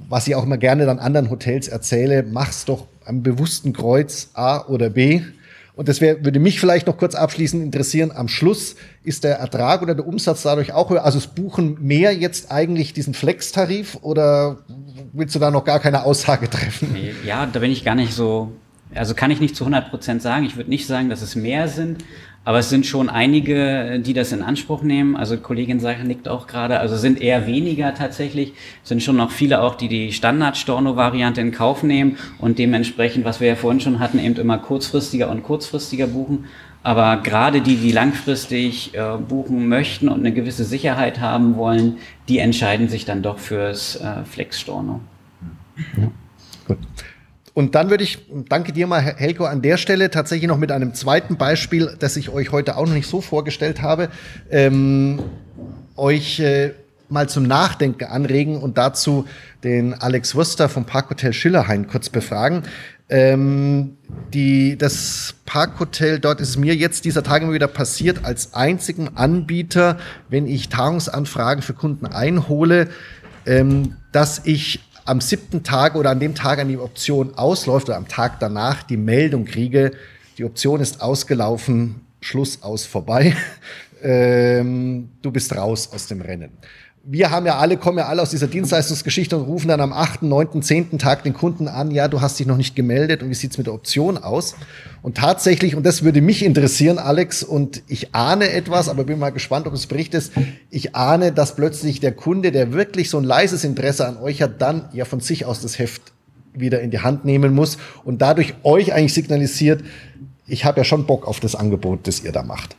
was 0.06 0.28
ich 0.28 0.34
auch 0.34 0.42
immer 0.42 0.58
gerne 0.58 0.84
dann 0.84 0.98
anderen 0.98 1.30
Hotels 1.30 1.66
erzähle. 1.66 2.26
Mach's 2.30 2.66
doch 2.66 2.86
am 3.06 3.22
bewussten 3.22 3.72
Kreuz 3.72 4.28
A 4.34 4.66
oder 4.66 4.90
B 4.90 5.22
und 5.76 5.88
das 5.88 6.00
wär, 6.00 6.24
würde 6.24 6.38
mich 6.38 6.60
vielleicht 6.60 6.86
noch 6.86 6.96
kurz 6.96 7.14
abschließend 7.14 7.62
interessieren. 7.62 8.12
Am 8.12 8.28
Schluss 8.28 8.76
ist 9.02 9.24
der 9.24 9.38
Ertrag 9.38 9.82
oder 9.82 9.94
der 9.94 10.06
Umsatz 10.06 10.42
dadurch 10.42 10.72
auch 10.72 10.90
höher? 10.90 11.04
Also 11.04 11.18
es 11.18 11.26
buchen 11.26 11.78
mehr 11.80 12.14
jetzt 12.14 12.52
eigentlich 12.52 12.92
diesen 12.92 13.12
Flex-Tarif 13.12 13.98
oder 14.02 14.58
willst 15.12 15.34
du 15.34 15.40
da 15.40 15.50
noch 15.50 15.64
gar 15.64 15.80
keine 15.80 16.04
Aussage 16.04 16.48
treffen? 16.48 16.96
Ja, 17.24 17.46
da 17.46 17.58
bin 17.58 17.72
ich 17.72 17.84
gar 17.84 17.96
nicht 17.96 18.14
so, 18.14 18.52
also 18.94 19.14
kann 19.14 19.30
ich 19.30 19.40
nicht 19.40 19.56
zu 19.56 19.64
100 19.64 19.90
Prozent 19.90 20.22
sagen. 20.22 20.44
Ich 20.44 20.56
würde 20.56 20.70
nicht 20.70 20.86
sagen, 20.86 21.08
dass 21.08 21.22
es 21.22 21.36
mehr 21.36 21.68
sind. 21.68 22.04
Aber 22.46 22.58
es 22.58 22.68
sind 22.68 22.84
schon 22.84 23.08
einige, 23.08 23.98
die 24.00 24.12
das 24.12 24.30
in 24.32 24.42
Anspruch 24.42 24.82
nehmen. 24.82 25.16
Also 25.16 25.38
Kollegin 25.38 25.80
Sache 25.80 26.04
nickt 26.04 26.28
auch 26.28 26.46
gerade. 26.46 26.78
Also 26.78 26.96
sind 26.96 27.20
eher 27.20 27.46
weniger 27.46 27.94
tatsächlich. 27.94 28.52
Es 28.82 28.90
sind 28.90 29.02
schon 29.02 29.16
noch 29.16 29.30
viele 29.30 29.62
auch, 29.62 29.76
die 29.76 29.88
die 29.88 30.12
Standard-Storno-Variante 30.12 31.40
in 31.40 31.52
Kauf 31.52 31.82
nehmen 31.82 32.18
und 32.38 32.58
dementsprechend, 32.58 33.24
was 33.24 33.40
wir 33.40 33.48
ja 33.48 33.56
vorhin 33.56 33.80
schon 33.80 33.98
hatten, 33.98 34.18
eben 34.18 34.36
immer 34.36 34.58
kurzfristiger 34.58 35.30
und 35.30 35.42
kurzfristiger 35.42 36.06
buchen. 36.06 36.44
Aber 36.82 37.16
gerade 37.22 37.62
die, 37.62 37.76
die 37.76 37.92
langfristig 37.92 38.94
äh, 38.94 39.16
buchen 39.16 39.66
möchten 39.68 40.10
und 40.10 40.20
eine 40.20 40.34
gewisse 40.34 40.64
Sicherheit 40.64 41.20
haben 41.20 41.56
wollen, 41.56 41.96
die 42.28 42.40
entscheiden 42.40 42.90
sich 42.90 43.06
dann 43.06 43.22
doch 43.22 43.38
fürs 43.38 43.96
äh, 43.96 44.22
Flex-Storno. 44.24 45.00
Ja. 45.96 46.10
Gut. 46.68 46.78
Und 47.54 47.76
dann 47.76 47.88
würde 47.88 48.02
ich, 48.02 48.18
danke 48.48 48.72
dir 48.72 48.88
mal, 48.88 49.00
Helko, 49.00 49.44
an 49.44 49.62
der 49.62 49.76
Stelle 49.76 50.10
tatsächlich 50.10 50.48
noch 50.48 50.58
mit 50.58 50.72
einem 50.72 50.92
zweiten 50.92 51.36
Beispiel, 51.36 51.96
das 52.00 52.16
ich 52.16 52.30
euch 52.30 52.50
heute 52.50 52.76
auch 52.76 52.86
noch 52.86 52.94
nicht 52.94 53.08
so 53.08 53.20
vorgestellt 53.20 53.80
habe, 53.80 54.08
ähm, 54.50 55.22
euch 55.96 56.40
äh, 56.40 56.72
mal 57.08 57.28
zum 57.28 57.44
Nachdenken 57.44 58.06
anregen 58.06 58.60
und 58.60 58.76
dazu 58.76 59.26
den 59.62 59.94
Alex 59.94 60.34
Wurster 60.34 60.68
vom 60.68 60.84
Parkhotel 60.84 61.32
Schillerhain 61.32 61.86
kurz 61.86 62.08
befragen. 62.08 62.64
Ähm, 63.08 63.98
die, 64.32 64.76
das 64.76 65.34
Parkhotel 65.44 66.18
dort 66.18 66.40
ist 66.40 66.56
mir 66.56 66.74
jetzt 66.74 67.04
dieser 67.04 67.22
Tage 67.22 67.44
immer 67.44 67.54
wieder 67.54 67.68
passiert, 67.68 68.24
als 68.24 68.54
einzigen 68.54 69.16
Anbieter, 69.16 69.98
wenn 70.28 70.48
ich 70.48 70.70
Tagungsanfragen 70.70 71.62
für 71.62 71.74
Kunden 71.74 72.06
einhole, 72.06 72.88
ähm, 73.46 73.96
dass 74.10 74.40
ich 74.44 74.80
am 75.04 75.20
siebten 75.20 75.62
Tag 75.62 75.94
oder 75.94 76.10
an 76.10 76.20
dem 76.20 76.34
Tag, 76.34 76.58
an 76.58 76.68
die 76.68 76.78
Option 76.78 77.34
ausläuft 77.36 77.88
oder 77.88 77.96
am 77.96 78.08
Tag 78.08 78.40
danach 78.40 78.82
die 78.82 78.96
Meldung 78.96 79.44
kriege, 79.44 79.92
die 80.38 80.44
Option 80.44 80.80
ist 80.80 81.00
ausgelaufen, 81.00 82.00
Schluss 82.20 82.62
aus 82.62 82.86
vorbei, 82.86 83.36
ähm, 84.02 85.10
du 85.22 85.30
bist 85.30 85.54
raus 85.54 85.90
aus 85.92 86.06
dem 86.06 86.20
Rennen 86.20 86.50
wir 87.06 87.30
haben 87.30 87.44
ja 87.44 87.58
alle, 87.58 87.76
kommen 87.76 87.98
ja 87.98 88.06
alle 88.06 88.22
aus 88.22 88.30
dieser 88.30 88.46
Dienstleistungsgeschichte 88.46 89.36
und 89.36 89.44
rufen 89.44 89.68
dann 89.68 89.80
am 89.80 89.92
8., 89.92 90.22
9., 90.22 90.62
10. 90.62 90.98
Tag 90.98 91.22
den 91.22 91.34
Kunden 91.34 91.68
an, 91.68 91.90
ja, 91.90 92.08
du 92.08 92.22
hast 92.22 92.38
dich 92.38 92.46
noch 92.46 92.56
nicht 92.56 92.74
gemeldet 92.74 93.22
und 93.22 93.28
wie 93.28 93.34
sieht's 93.34 93.58
mit 93.58 93.66
der 93.66 93.74
Option 93.74 94.16
aus? 94.16 94.54
Und 95.02 95.18
tatsächlich, 95.18 95.76
und 95.76 95.84
das 95.84 96.02
würde 96.02 96.22
mich 96.22 96.42
interessieren, 96.42 96.98
Alex, 96.98 97.42
und 97.42 97.82
ich 97.88 98.14
ahne 98.14 98.50
etwas, 98.50 98.88
aber 98.88 99.04
bin 99.04 99.18
mal 99.18 99.30
gespannt, 99.30 99.66
ob 99.66 99.74
es 99.74 99.86
berichtest, 99.86 100.32
ich 100.70 100.96
ahne, 100.96 101.32
dass 101.32 101.56
plötzlich 101.56 102.00
der 102.00 102.12
Kunde, 102.12 102.52
der 102.52 102.72
wirklich 102.72 103.10
so 103.10 103.18
ein 103.18 103.24
leises 103.24 103.64
Interesse 103.64 104.06
an 104.06 104.16
euch 104.16 104.40
hat, 104.40 104.62
dann 104.62 104.88
ja 104.92 105.04
von 105.04 105.20
sich 105.20 105.44
aus 105.44 105.60
das 105.60 105.78
Heft 105.78 106.14
wieder 106.54 106.80
in 106.80 106.90
die 106.90 107.00
Hand 107.00 107.26
nehmen 107.26 107.54
muss 107.54 107.76
und 108.04 108.22
dadurch 108.22 108.54
euch 108.62 108.94
eigentlich 108.94 109.12
signalisiert, 109.12 109.82
ich 110.46 110.64
habe 110.64 110.80
ja 110.80 110.84
schon 110.84 111.06
Bock 111.06 111.26
auf 111.26 111.40
das 111.40 111.54
Angebot, 111.54 112.06
das 112.06 112.22
ihr 112.22 112.32
da 112.32 112.42
macht. 112.42 112.76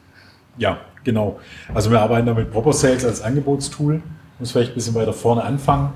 Ja, 0.57 0.77
genau. 1.03 1.39
Also 1.73 1.91
wir 1.91 2.01
arbeiten 2.01 2.25
da 2.25 2.33
mit 2.33 2.51
Proper 2.51 2.73
Sales 2.73 3.05
als 3.05 3.21
Angebotstool. 3.21 4.01
Muss 4.39 4.51
vielleicht 4.51 4.71
ein 4.71 4.75
bisschen 4.75 4.95
weiter 4.95 5.13
vorne 5.13 5.43
anfangen. 5.43 5.93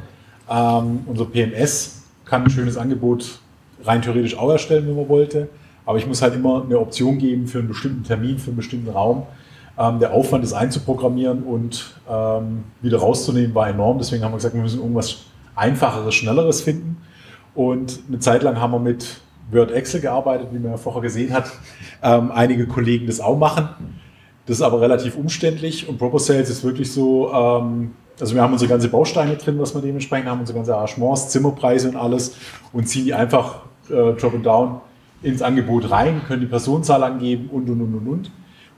Ähm, 0.50 1.02
unser 1.06 1.26
PMS 1.26 2.04
kann 2.26 2.44
ein 2.44 2.50
schönes 2.50 2.78
Angebot 2.78 3.40
rein 3.84 4.02
theoretisch 4.02 4.38
auch 4.38 4.50
erstellen, 4.50 4.88
wenn 4.88 4.96
man 4.96 5.10
wollte. 5.10 5.50
Aber 5.86 5.98
ich 5.98 6.08
muss 6.08 6.22
halt 6.22 6.36
immer 6.36 6.64
eine 6.64 6.80
Option 6.80 7.18
geben 7.18 7.48
für 7.48 7.60
einen 7.60 7.68
bestimmten 7.68 8.04
Termin, 8.04 8.38
für 8.38 8.48
einen 8.48 8.58
bestimmten 8.58 8.90
Raum. 8.90 9.24
Ähm, 9.78 10.00
der 10.00 10.14
Aufwand, 10.14 10.44
das 10.44 10.54
einzuprogrammieren 10.54 11.44
und 11.44 11.96
ähm, 12.10 12.66
wieder 12.82 13.00
rauszunehmen, 13.00 13.56
war 13.56 13.70
enorm. 13.70 13.98
Deswegen 13.98 14.24
haben 14.24 14.32
wir 14.32 14.38
gesagt, 14.38 14.54
wir 14.54 14.62
müssen 14.62 14.82
irgendwas 14.82 15.18
Einfacheres, 15.56 16.14
Schnelleres 16.16 16.62
finden. 16.62 16.98
Und 17.56 18.00
eine 18.08 18.20
Zeit 18.20 18.44
lang 18.44 18.60
haben 18.60 18.72
wir 18.72 18.80
mit 18.80 19.22
Word 19.52 19.72
Excel 19.72 20.02
gearbeitet, 20.02 20.50
wie 20.52 20.60
man 20.60 20.72
ja 20.72 20.78
vorher 20.78 21.02
gesehen 21.02 21.34
hat. 21.34 21.52
Ähm, 22.02 22.32
einige 22.32 22.68
Kollegen 22.68 23.08
das 23.08 23.20
auch 23.20 23.38
machen. 23.38 23.70
Das 24.50 24.58
ist 24.58 24.64
aber 24.64 24.82
relativ 24.82 25.16
umständlich 25.16 25.88
und 25.88 26.00
Proper 26.00 26.18
Sales 26.18 26.50
ist 26.50 26.64
wirklich 26.64 26.92
so, 26.92 27.32
ähm, 27.32 27.92
also 28.20 28.34
wir 28.34 28.42
haben 28.42 28.52
unsere 28.52 28.68
ganze 28.68 28.88
Bausteine 28.88 29.36
drin, 29.36 29.60
was 29.60 29.76
wir 29.76 29.82
dementsprechend 29.82 30.28
haben, 30.28 30.40
unsere 30.40 30.58
ganze 30.58 30.76
Arrangements, 30.76 31.30
Zimmerpreise 31.30 31.90
und 31.90 31.96
alles 31.96 32.36
und 32.74 32.90
ziehen 32.90 33.06
die 33.06 33.14
einfach 33.14 33.60
äh, 33.90 34.14
drop 34.14 34.34
and 34.34 34.44
down 34.44 34.82
ins 35.22 35.44
Angebot 35.44 35.92
rein, 35.92 36.24
können 36.28 36.42
die 36.42 36.48
Personenzahl 36.48 37.04
angeben 37.04 37.48
und 37.52 37.70
und 37.70 37.80
und 37.80 37.94
und 37.94 38.08
und 38.08 38.32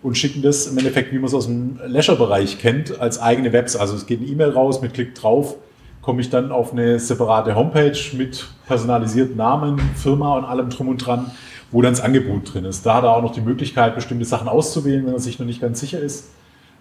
und 0.04 0.18
schicken 0.18 0.42
das 0.42 0.68
im 0.68 0.78
Endeffekt, 0.78 1.14
wie 1.14 1.20
man 1.20 1.28
es 1.28 1.34
aus 1.34 1.46
dem 1.46 1.80
Leisure-Bereich 1.88 2.60
kennt, 2.60 3.00
als 3.00 3.22
eigene 3.22 3.54
Webs. 3.54 3.78
Also 3.78 3.96
es 3.96 4.06
geht 4.06 4.20
eine 4.20 4.28
E-Mail 4.28 4.50
raus, 4.50 4.82
mit 4.82 4.94
Klick 4.94 5.16
drauf 5.16 5.56
komme 6.02 6.22
ich 6.22 6.30
dann 6.30 6.52
auf 6.52 6.74
eine 6.74 7.00
separate 7.00 7.56
Homepage 7.56 7.98
mit 8.14 8.48
personalisierten 8.68 9.38
Namen, 9.38 9.80
Firma 9.96 10.36
und 10.36 10.46
allem 10.46 10.70
drum 10.70 10.90
und 10.90 10.98
dran 10.98 11.32
wo 11.72 11.82
dann 11.82 11.94
das 11.94 12.02
Angebot 12.02 12.54
drin 12.54 12.66
ist. 12.66 12.86
Da 12.86 12.96
hat 12.96 13.04
er 13.04 13.16
auch 13.16 13.22
noch 13.22 13.32
die 13.32 13.42
Möglichkeit, 13.42 13.96
bestimmte 13.96 14.26
Sachen 14.26 14.48
auszuwählen, 14.48 15.06
wenn 15.06 15.14
er 15.14 15.20
sich 15.20 15.40
noch 15.40 15.46
nicht 15.46 15.62
ganz 15.62 15.80
sicher 15.80 16.00
ist. 16.00 16.30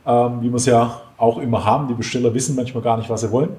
Ähm, 0.07 0.41
wie 0.41 0.49
wir 0.49 0.57
es 0.57 0.67
ja 0.67 1.03
auch 1.17 1.39
immer 1.39 1.65
haben. 1.65 1.89
Die 1.89 1.95
Besteller 1.95 2.33
wissen 2.35 2.57
manchmal 2.57 2.83
gar 2.83 2.97
nicht, 2.97 3.11
was 3.11 3.21
sie 3.21 3.31
wollen. 3.31 3.51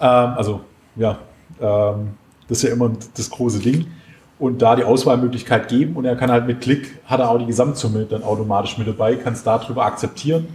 Ähm, 0.00 0.32
also, 0.36 0.60
ja, 0.96 1.18
ähm, 1.60 2.10
das 2.48 2.58
ist 2.58 2.64
ja 2.64 2.70
immer 2.70 2.90
das 3.16 3.30
große 3.30 3.58
Ding. 3.58 3.86
Und 4.38 4.62
da 4.62 4.76
die 4.76 4.84
Auswahlmöglichkeit 4.84 5.68
geben 5.68 5.96
und 5.96 6.04
er 6.04 6.14
kann 6.14 6.30
halt 6.30 6.46
mit 6.46 6.60
Klick, 6.60 7.00
hat 7.06 7.18
er 7.18 7.28
auch 7.30 7.38
die 7.38 7.46
Gesamtsumme 7.46 8.04
dann 8.04 8.22
automatisch 8.22 8.78
mit 8.78 8.86
dabei, 8.86 9.16
kann 9.16 9.32
es 9.32 9.42
darüber 9.42 9.84
akzeptieren. 9.84 10.46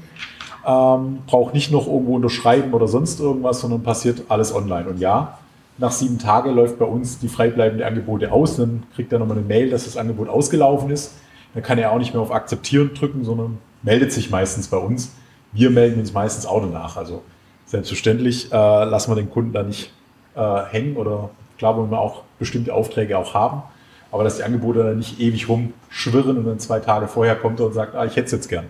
Ähm, 0.65 1.17
braucht 1.27 1.53
nicht 1.53 1.69
noch 1.69 1.87
irgendwo 1.87 2.15
unterschreiben 2.15 2.73
oder 2.73 2.87
sonst 2.87 3.19
irgendwas, 3.19 3.59
sondern 3.59 3.83
passiert 3.83 4.23
alles 4.29 4.55
online. 4.55 4.87
Und 4.87 4.99
ja, 4.99 5.37
nach 5.77 5.91
sieben 5.91 6.19
Tagen 6.19 6.53
läuft 6.53 6.77
bei 6.79 6.85
uns 6.85 7.19
die 7.19 7.27
freibleibende 7.27 7.85
Angebote 7.85 8.31
aus. 8.31 8.57
Dann 8.57 8.83
kriegt 8.95 9.11
er 9.11 9.19
nochmal 9.19 9.37
eine 9.37 9.45
Mail, 9.45 9.69
dass 9.69 9.85
das 9.85 9.97
Angebot 9.97 10.29
ausgelaufen 10.29 10.91
ist. 10.91 11.13
Dann 11.53 11.63
kann 11.63 11.77
er 11.77 11.91
auch 11.91 11.99
nicht 11.99 12.13
mehr 12.13 12.21
auf 12.21 12.31
Akzeptieren 12.31 12.93
drücken, 12.93 13.23
sondern 13.23 13.57
meldet 13.81 14.11
sich 14.11 14.29
meistens 14.29 14.67
bei 14.67 14.77
uns. 14.77 15.13
Wir 15.51 15.69
melden 15.69 15.99
uns 15.99 16.13
meistens 16.13 16.45
auch 16.45 16.61
danach. 16.61 16.97
Also 16.97 17.23
selbstverständlich 17.65 18.51
äh, 18.51 18.55
lassen 18.55 19.11
wir 19.11 19.15
den 19.15 19.29
Kunden 19.29 19.53
da 19.53 19.63
nicht 19.63 19.91
äh, 20.35 20.63
hängen 20.71 20.95
oder 20.95 21.29
klar 21.57 21.77
wollen 21.77 21.91
wir 21.91 21.99
auch 21.99 22.23
bestimmte 22.39 22.73
Aufträge 22.73 23.17
auch 23.17 23.33
haben. 23.33 23.63
Aber 24.11 24.23
dass 24.23 24.37
die 24.37 24.43
Angebote 24.43 24.83
dann 24.83 24.97
nicht 24.97 25.19
ewig 25.19 25.49
rumschwirren 25.49 26.37
und 26.37 26.45
dann 26.45 26.59
zwei 26.59 26.79
Tage 26.79 27.07
vorher 27.07 27.35
kommt 27.35 27.59
er 27.59 27.65
und 27.65 27.73
sagt, 27.73 27.95
ah, 27.95 28.05
ich 28.05 28.15
hätte 28.15 28.25
es 28.25 28.31
jetzt 28.31 28.49
gern. 28.49 28.65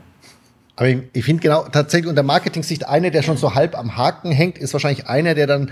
Aber 0.75 0.87
ich, 0.87 0.99
ich 1.11 1.25
finde 1.25 1.41
genau, 1.41 1.65
tatsächlich 1.71 2.09
unter 2.09 2.23
Marketing-Sicht, 2.23 2.87
einer, 2.87 3.11
der 3.11 3.23
schon 3.23 3.37
so 3.37 3.53
halb 3.53 3.77
am 3.77 3.97
Haken 3.97 4.31
hängt, 4.31 4.57
ist 4.57 4.73
wahrscheinlich 4.73 5.07
einer, 5.07 5.35
der 5.35 5.47
dann 5.47 5.69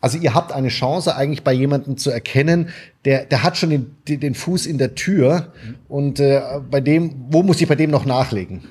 also 0.00 0.18
ihr 0.18 0.34
habt 0.34 0.52
eine 0.52 0.68
Chance 0.68 1.14
eigentlich 1.14 1.44
bei 1.44 1.52
jemandem 1.52 1.96
zu 1.96 2.10
erkennen, 2.10 2.70
der, 3.04 3.26
der 3.26 3.42
hat 3.42 3.56
schon 3.56 3.70
den, 3.70 3.96
den 4.06 4.34
Fuß 4.34 4.66
in 4.66 4.78
der 4.78 4.94
Tür 4.94 5.52
und 5.88 6.20
äh, 6.20 6.40
bei 6.70 6.80
dem, 6.80 7.26
wo 7.30 7.42
muss 7.42 7.60
ich 7.60 7.68
bei 7.68 7.74
dem 7.74 7.90
noch 7.90 8.06
nachlegen? 8.06 8.62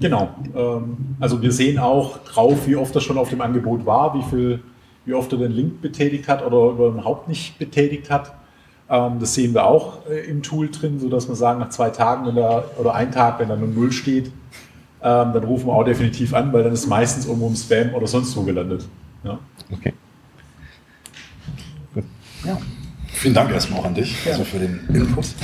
Genau. 0.00 0.30
Ähm, 0.54 1.16
also 1.20 1.42
wir 1.42 1.52
sehen 1.52 1.78
auch 1.78 2.18
drauf, 2.18 2.66
wie 2.66 2.76
oft 2.76 2.94
er 2.94 3.00
schon 3.00 3.18
auf 3.18 3.30
dem 3.30 3.40
Angebot 3.40 3.86
war, 3.86 4.14
wie 4.14 4.22
viel, 4.22 4.60
wie 5.04 5.14
oft 5.14 5.32
er 5.32 5.38
den 5.38 5.52
Link 5.52 5.80
betätigt 5.80 6.28
hat 6.28 6.44
oder 6.44 6.86
überhaupt 6.88 7.28
nicht 7.28 7.58
betätigt 7.58 8.10
hat. 8.10 8.34
Ähm, 8.88 9.18
das 9.20 9.34
sehen 9.34 9.54
wir 9.54 9.64
auch 9.64 10.06
äh, 10.08 10.28
im 10.28 10.42
Tool 10.42 10.70
drin, 10.70 10.98
sodass 10.98 11.28
wir 11.28 11.36
sagen, 11.36 11.60
nach 11.60 11.70
zwei 11.70 11.90
Tagen 11.90 12.26
wenn 12.26 12.36
er, 12.36 12.64
oder 12.78 12.94
ein 12.94 13.10
Tag, 13.10 13.38
wenn 13.38 13.50
er 13.50 13.56
nur 13.56 13.68
Null 13.68 13.92
steht, 13.92 14.26
ähm, 14.26 15.32
dann 15.32 15.44
rufen 15.44 15.66
wir 15.66 15.72
auch 15.72 15.84
definitiv 15.84 16.34
an, 16.34 16.52
weil 16.52 16.62
dann 16.62 16.72
ist 16.72 16.86
meistens 16.86 17.26
irgendwo 17.26 17.48
im 17.48 17.56
Spam 17.56 17.94
oder 17.94 18.06
sonst 18.06 18.36
wo 18.36 18.42
gelandet. 18.42 18.86
Ja. 19.24 19.38
Okay. 19.70 19.92
Gut. 21.94 22.04
Ja. 22.44 22.58
Vielen 23.12 23.34
Dank 23.34 23.50
erstmal 23.52 23.80
auch 23.80 23.84
an 23.84 23.94
dich, 23.94 24.16
also 24.26 24.42
für 24.42 24.58
den 24.58 24.80
Input. 24.92 25.26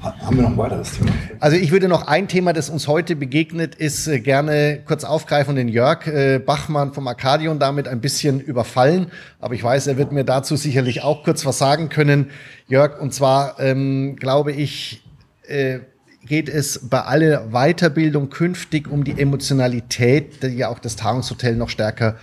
Haben 0.00 0.36
wir 0.36 0.42
noch 0.44 0.50
ein 0.50 0.56
weiteres 0.56 0.96
Thema? 0.96 1.10
Also 1.40 1.56
ich 1.58 1.72
würde 1.72 1.88
noch 1.88 2.06
ein 2.06 2.28
Thema, 2.28 2.54
das 2.54 2.70
uns 2.70 2.88
heute 2.88 3.16
begegnet 3.16 3.74
ist, 3.74 4.06
äh, 4.06 4.20
gerne 4.20 4.80
kurz 4.86 5.04
aufgreifen 5.04 5.50
und 5.50 5.56
den 5.56 5.68
Jörg 5.68 6.06
äh, 6.06 6.38
Bachmann 6.38 6.94
vom 6.94 7.06
Arcadion 7.06 7.58
damit 7.58 7.86
ein 7.86 8.00
bisschen 8.00 8.40
überfallen. 8.40 9.08
Aber 9.40 9.54
ich 9.54 9.62
weiß, 9.62 9.88
er 9.88 9.98
wird 9.98 10.12
mir 10.12 10.24
dazu 10.24 10.56
sicherlich 10.56 11.02
auch 11.02 11.24
kurz 11.24 11.44
was 11.44 11.58
sagen 11.58 11.90
können. 11.90 12.30
Jörg, 12.66 12.98
und 13.00 13.12
zwar 13.12 13.60
ähm, 13.60 14.16
glaube 14.16 14.52
ich, 14.52 15.02
äh, 15.46 15.80
geht 16.24 16.48
es 16.48 16.88
bei 16.88 17.00
aller 17.00 17.50
Weiterbildung 17.50 18.30
künftig 18.30 18.88
um 18.90 19.04
die 19.04 19.20
Emotionalität, 19.20 20.42
die 20.42 20.48
ja 20.48 20.68
auch 20.68 20.78
das 20.78 20.96
Tagungshotel 20.96 21.56
noch 21.56 21.68
stärker 21.68 22.16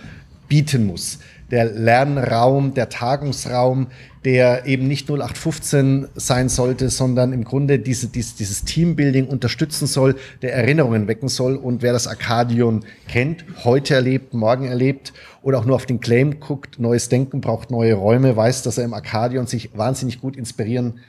bieten 0.48 0.86
muss. 0.86 1.18
Der 1.50 1.64
Lernraum, 1.64 2.74
der 2.74 2.88
Tagungsraum, 2.90 3.86
der 4.24 4.66
eben 4.66 4.86
nicht 4.86 5.08
0815 5.08 6.08
sein 6.14 6.48
sollte, 6.48 6.90
sondern 6.90 7.32
im 7.32 7.44
Grunde 7.44 7.78
diese, 7.78 8.08
dieses, 8.08 8.34
dieses 8.34 8.64
Teambuilding 8.64 9.26
unterstützen 9.26 9.86
soll, 9.86 10.16
der 10.42 10.54
Erinnerungen 10.54 11.08
wecken 11.08 11.28
soll. 11.28 11.56
Und 11.56 11.80
wer 11.80 11.92
das 11.92 12.06
Arcadion 12.06 12.84
kennt, 13.08 13.44
heute 13.64 13.94
erlebt, 13.94 14.34
morgen 14.34 14.64
erlebt 14.64 15.14
oder 15.42 15.58
auch 15.58 15.64
nur 15.64 15.76
auf 15.76 15.86
den 15.86 16.00
Claim 16.00 16.40
guckt, 16.40 16.78
neues 16.78 17.08
Denken 17.08 17.40
braucht 17.40 17.70
neue 17.70 17.94
Räume, 17.94 18.36
weiß, 18.36 18.62
dass 18.62 18.76
er 18.76 18.84
im 18.84 18.92
Arcadion 18.92 19.46
sich 19.46 19.70
wahnsinnig 19.74 20.20
gut 20.20 20.36
inspirieren 20.36 21.00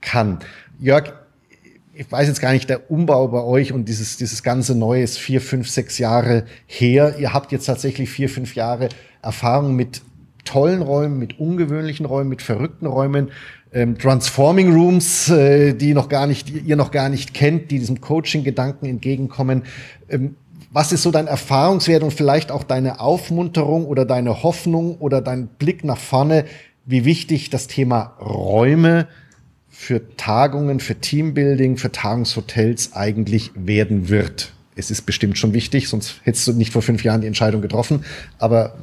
kann. 0.00 0.38
Jörg, 0.78 1.12
ich 1.96 2.10
weiß 2.10 2.28
jetzt 2.28 2.40
gar 2.40 2.52
nicht, 2.52 2.68
der 2.68 2.90
Umbau 2.90 3.28
bei 3.28 3.42
euch 3.42 3.72
und 3.72 3.88
dieses, 3.88 4.16
dieses 4.16 4.42
ganze 4.42 4.74
Neue 4.74 5.02
ist 5.02 5.18
vier, 5.18 5.40
fünf, 5.40 5.68
sechs 5.68 5.98
Jahre 5.98 6.44
her. 6.66 7.16
Ihr 7.18 7.32
habt 7.32 7.52
jetzt 7.52 7.66
tatsächlich 7.66 8.10
vier, 8.10 8.28
fünf 8.28 8.54
Jahre 8.54 8.88
Erfahrung 9.22 9.76
mit 9.76 10.02
tollen 10.44 10.82
Räumen, 10.82 11.18
mit 11.18 11.38
ungewöhnlichen 11.38 12.04
Räumen, 12.04 12.28
mit 12.28 12.42
verrückten 12.42 12.86
Räumen, 12.86 13.30
ähm, 13.72 13.98
Transforming 13.98 14.72
Rooms, 14.72 15.30
äh, 15.30 15.74
die 15.74 15.94
noch 15.94 16.08
gar 16.08 16.26
nicht, 16.26 16.50
ihr 16.50 16.76
noch 16.76 16.90
gar 16.90 17.08
nicht 17.08 17.32
kennt, 17.32 17.70
die 17.70 17.78
diesem 17.78 18.00
Coaching-Gedanken 18.00 18.86
entgegenkommen. 18.86 19.62
Ähm, 20.08 20.36
was 20.70 20.92
ist 20.92 21.02
so 21.02 21.12
dein 21.12 21.28
Erfahrungswert 21.28 22.02
und 22.02 22.12
vielleicht 22.12 22.50
auch 22.50 22.64
deine 22.64 23.00
Aufmunterung 23.00 23.86
oder 23.86 24.04
deine 24.04 24.42
Hoffnung 24.42 24.96
oder 24.98 25.20
dein 25.20 25.46
Blick 25.46 25.84
nach 25.84 25.98
vorne, 25.98 26.44
wie 26.84 27.04
wichtig 27.04 27.50
das 27.50 27.68
Thema 27.68 28.16
Räume 28.20 29.06
für 29.74 30.16
Tagungen, 30.16 30.78
für 30.78 30.94
Teambuilding, 30.94 31.76
für 31.76 31.90
Tagungshotels 31.90 32.92
eigentlich 32.94 33.50
werden 33.54 34.08
wird? 34.08 34.52
Es 34.76 34.90
ist 34.90 35.02
bestimmt 35.02 35.36
schon 35.36 35.52
wichtig, 35.52 35.88
sonst 35.88 36.20
hättest 36.22 36.46
du 36.46 36.52
nicht 36.52 36.72
vor 36.72 36.80
fünf 36.80 37.02
Jahren 37.04 37.20
die 37.20 37.26
Entscheidung 37.26 37.60
getroffen. 37.60 38.04
Aber 38.38 38.76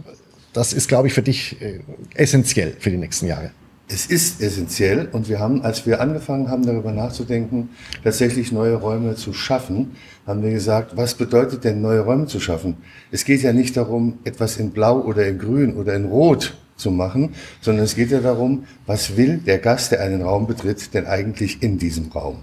das 0.53 0.74
ist, 0.74 0.88
glaube 0.88 1.07
ich, 1.07 1.13
für 1.13 1.21
dich 1.21 1.62
äh, 1.62 1.79
essentiell 2.13 2.75
für 2.77 2.91
die 2.91 2.98
nächsten 2.98 3.27
Jahre. 3.27 3.51
Es 3.88 4.05
ist 4.05 4.41
essentiell 4.41 5.10
und 5.12 5.27
wir 5.27 5.39
haben, 5.39 5.63
als 5.63 5.86
wir 5.86 6.00
angefangen 6.00 6.50
haben, 6.50 6.65
darüber 6.65 6.93
nachzudenken, 6.93 7.69
tatsächlich 8.03 8.51
neue 8.51 8.75
Räume 8.75 9.15
zu 9.15 9.33
schaffen, 9.33 9.91
haben 10.25 10.43
wir 10.43 10.51
gesagt, 10.51 10.95
was 10.95 11.15
bedeutet 11.15 11.65
denn 11.65 11.81
neue 11.81 12.01
Räume 12.01 12.25
zu 12.27 12.39
schaffen? 12.39 12.77
Es 13.12 13.25
geht 13.25 13.41
ja 13.41 13.51
nicht 13.51 13.75
darum, 13.75 14.19
etwas 14.24 14.57
in 14.57 14.71
Blau 14.71 15.01
oder 15.01 15.27
in 15.27 15.39
Grün 15.39 15.75
oder 15.75 15.93
in 15.93 16.05
Rot 16.05 16.53
zu 16.81 16.91
machen, 16.91 17.29
sondern 17.61 17.85
es 17.85 17.95
geht 17.95 18.11
ja 18.11 18.19
darum, 18.19 18.65
was 18.85 19.15
will 19.15 19.38
der 19.38 19.59
Gast, 19.59 19.91
der 19.91 20.01
einen 20.01 20.21
Raum 20.21 20.47
betritt, 20.47 20.93
denn 20.93 21.05
eigentlich 21.05 21.63
in 21.63 21.77
diesem 21.77 22.09
Raum? 22.09 22.38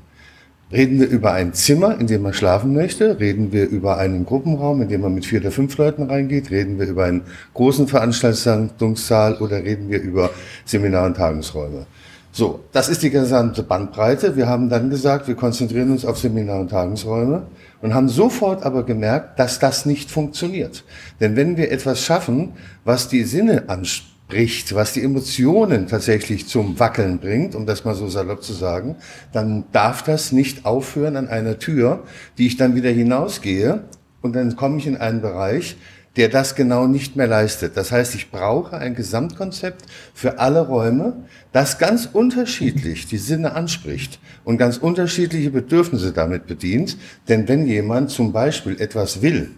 Reden 0.70 1.00
wir 1.00 1.08
über 1.08 1.32
ein 1.32 1.54
Zimmer, 1.54 1.98
in 1.98 2.08
dem 2.08 2.20
man 2.20 2.34
schlafen 2.34 2.74
möchte? 2.74 3.18
Reden 3.18 3.52
wir 3.52 3.66
über 3.68 3.96
einen 3.96 4.26
Gruppenraum, 4.26 4.82
in 4.82 4.88
dem 4.88 5.00
man 5.00 5.14
mit 5.14 5.24
vier 5.24 5.40
oder 5.40 5.50
fünf 5.50 5.78
Leuten 5.78 6.02
reingeht? 6.02 6.50
Reden 6.50 6.78
wir 6.78 6.86
über 6.86 7.04
einen 7.04 7.22
großen 7.54 7.88
Veranstaltungssaal 7.88 9.36
oder 9.36 9.64
reden 9.64 9.88
wir 9.88 10.02
über 10.02 10.28
Seminar- 10.66 11.06
und 11.06 11.16
Tagungsräume? 11.16 11.86
So, 12.32 12.60
das 12.72 12.90
ist 12.90 13.02
die 13.02 13.08
gesamte 13.08 13.62
Bandbreite. 13.62 14.36
Wir 14.36 14.46
haben 14.46 14.68
dann 14.68 14.90
gesagt, 14.90 15.26
wir 15.26 15.36
konzentrieren 15.36 15.90
uns 15.90 16.04
auf 16.04 16.18
Seminar- 16.18 16.60
und 16.60 16.70
Tagungsräume 16.70 17.46
und 17.80 17.94
haben 17.94 18.10
sofort 18.10 18.62
aber 18.62 18.82
gemerkt, 18.82 19.38
dass 19.38 19.58
das 19.58 19.86
nicht 19.86 20.10
funktioniert. 20.10 20.84
Denn 21.18 21.34
wenn 21.34 21.56
wir 21.56 21.72
etwas 21.72 22.02
schaffen, 22.02 22.52
was 22.84 23.08
die 23.08 23.24
Sinne 23.24 23.70
anspricht, 23.70 24.17
bricht, 24.28 24.74
was 24.74 24.92
die 24.92 25.02
Emotionen 25.02 25.86
tatsächlich 25.86 26.46
zum 26.46 26.78
Wackeln 26.78 27.18
bringt, 27.18 27.54
um 27.54 27.66
das 27.66 27.84
mal 27.84 27.94
so 27.94 28.08
salopp 28.08 28.42
zu 28.42 28.52
sagen, 28.52 28.96
dann 29.32 29.64
darf 29.72 30.02
das 30.02 30.32
nicht 30.32 30.66
aufhören 30.66 31.16
an 31.16 31.28
einer 31.28 31.58
Tür, 31.58 32.04
die 32.36 32.46
ich 32.46 32.56
dann 32.56 32.74
wieder 32.74 32.90
hinausgehe 32.90 33.84
und 34.20 34.36
dann 34.36 34.54
komme 34.54 34.78
ich 34.78 34.86
in 34.86 34.96
einen 34.96 35.22
Bereich, 35.22 35.76
der 36.16 36.28
das 36.28 36.56
genau 36.56 36.86
nicht 36.88 37.16
mehr 37.16 37.28
leistet. 37.28 37.76
Das 37.76 37.92
heißt, 37.92 38.14
ich 38.16 38.30
brauche 38.30 38.76
ein 38.76 38.94
Gesamtkonzept 38.94 39.84
für 40.12 40.40
alle 40.40 40.66
Räume, 40.66 41.24
das 41.52 41.78
ganz 41.78 42.08
unterschiedlich 42.12 43.06
die 43.06 43.18
Sinne 43.18 43.52
anspricht 43.52 44.18
und 44.44 44.58
ganz 44.58 44.78
unterschiedliche 44.78 45.50
Bedürfnisse 45.50 46.12
damit 46.12 46.46
bedient. 46.46 46.98
Denn 47.28 47.46
wenn 47.46 47.66
jemand 47.66 48.10
zum 48.10 48.32
Beispiel 48.32 48.80
etwas 48.80 49.22
will, 49.22 49.52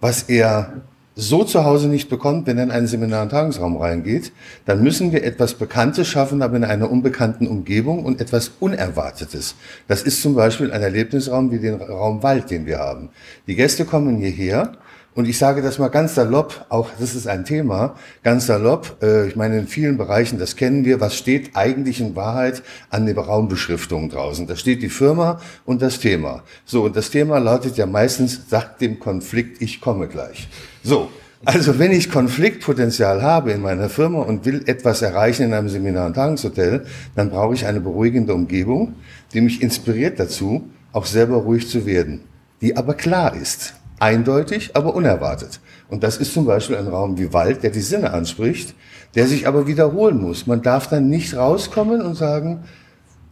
was 0.00 0.24
er 0.24 0.82
so 1.18 1.44
zu 1.44 1.64
Hause 1.64 1.88
nicht 1.88 2.10
bekommt, 2.10 2.46
wenn 2.46 2.58
er 2.58 2.64
in 2.64 2.70
einen 2.70 2.86
Seminar- 2.86 3.22
und 3.22 3.30
Tagungsraum 3.30 3.78
reingeht, 3.78 4.32
dann 4.66 4.82
müssen 4.82 5.12
wir 5.12 5.24
etwas 5.24 5.54
Bekanntes 5.54 6.06
schaffen, 6.06 6.42
aber 6.42 6.56
in 6.56 6.64
einer 6.64 6.90
unbekannten 6.90 7.46
Umgebung 7.46 8.04
und 8.04 8.20
etwas 8.20 8.52
Unerwartetes. 8.60 9.54
Das 9.88 10.02
ist 10.02 10.20
zum 10.20 10.34
Beispiel 10.34 10.70
ein 10.70 10.82
Erlebnisraum 10.82 11.50
wie 11.50 11.58
den 11.58 11.80
Raum 11.80 12.22
Wald, 12.22 12.50
den 12.50 12.66
wir 12.66 12.78
haben. 12.78 13.08
Die 13.46 13.54
Gäste 13.54 13.86
kommen 13.86 14.18
hierher 14.18 14.72
und 15.16 15.26
ich 15.26 15.38
sage 15.38 15.62
das 15.62 15.78
mal 15.78 15.88
ganz 15.88 16.14
salopp, 16.14 16.66
auch 16.68 16.90
das 17.00 17.14
ist 17.14 17.26
ein 17.26 17.46
Thema, 17.46 17.96
ganz 18.22 18.46
salopp, 18.46 18.98
äh, 19.02 19.26
ich 19.26 19.34
meine 19.34 19.58
in 19.58 19.66
vielen 19.66 19.96
Bereichen, 19.96 20.38
das 20.38 20.56
kennen 20.56 20.84
wir, 20.84 21.00
was 21.00 21.16
steht 21.16 21.56
eigentlich 21.56 22.02
in 22.02 22.14
Wahrheit 22.14 22.62
an 22.90 23.06
der 23.06 23.16
Raumbeschriftung 23.16 24.10
draußen? 24.10 24.46
Da 24.46 24.56
steht 24.56 24.82
die 24.82 24.90
Firma 24.90 25.40
und 25.64 25.80
das 25.80 26.00
Thema. 26.00 26.42
So, 26.66 26.84
und 26.84 26.96
das 26.96 27.10
Thema 27.10 27.38
lautet 27.38 27.78
ja 27.78 27.86
meistens, 27.86 28.42
sagt 28.50 28.82
dem 28.82 29.00
Konflikt, 29.00 29.62
ich 29.62 29.80
komme 29.80 30.06
gleich. 30.06 30.48
So, 30.84 31.08
also 31.46 31.78
wenn 31.78 31.92
ich 31.92 32.10
Konfliktpotenzial 32.10 33.22
habe 33.22 33.52
in 33.52 33.62
meiner 33.62 33.88
Firma 33.88 34.20
und 34.20 34.44
will 34.44 34.64
etwas 34.66 35.00
erreichen 35.00 35.44
in 35.44 35.54
einem 35.54 35.70
Seminar- 35.70 36.08
und 36.08 36.14
Tagungshotel, 36.14 36.84
dann 37.14 37.30
brauche 37.30 37.54
ich 37.54 37.64
eine 37.64 37.80
beruhigende 37.80 38.34
Umgebung, 38.34 38.96
die 39.32 39.40
mich 39.40 39.62
inspiriert 39.62 40.20
dazu, 40.20 40.68
auch 40.92 41.06
selber 41.06 41.36
ruhig 41.36 41.70
zu 41.70 41.86
werden, 41.86 42.20
die 42.60 42.76
aber 42.76 42.92
klar 42.92 43.34
ist, 43.34 43.72
eindeutig, 43.98 44.74
aber 44.74 44.94
unerwartet. 44.94 45.60
Und 45.88 46.02
das 46.02 46.16
ist 46.16 46.34
zum 46.34 46.46
Beispiel 46.46 46.76
ein 46.76 46.88
Raum 46.88 47.18
wie 47.18 47.32
Wald, 47.32 47.62
der 47.62 47.70
die 47.70 47.80
Sinne 47.80 48.12
anspricht, 48.12 48.74
der 49.14 49.26
sich 49.26 49.46
aber 49.46 49.66
wiederholen 49.66 50.20
muss. 50.20 50.46
Man 50.46 50.62
darf 50.62 50.88
dann 50.88 51.08
nicht 51.08 51.36
rauskommen 51.36 52.02
und 52.02 52.14
sagen, 52.14 52.64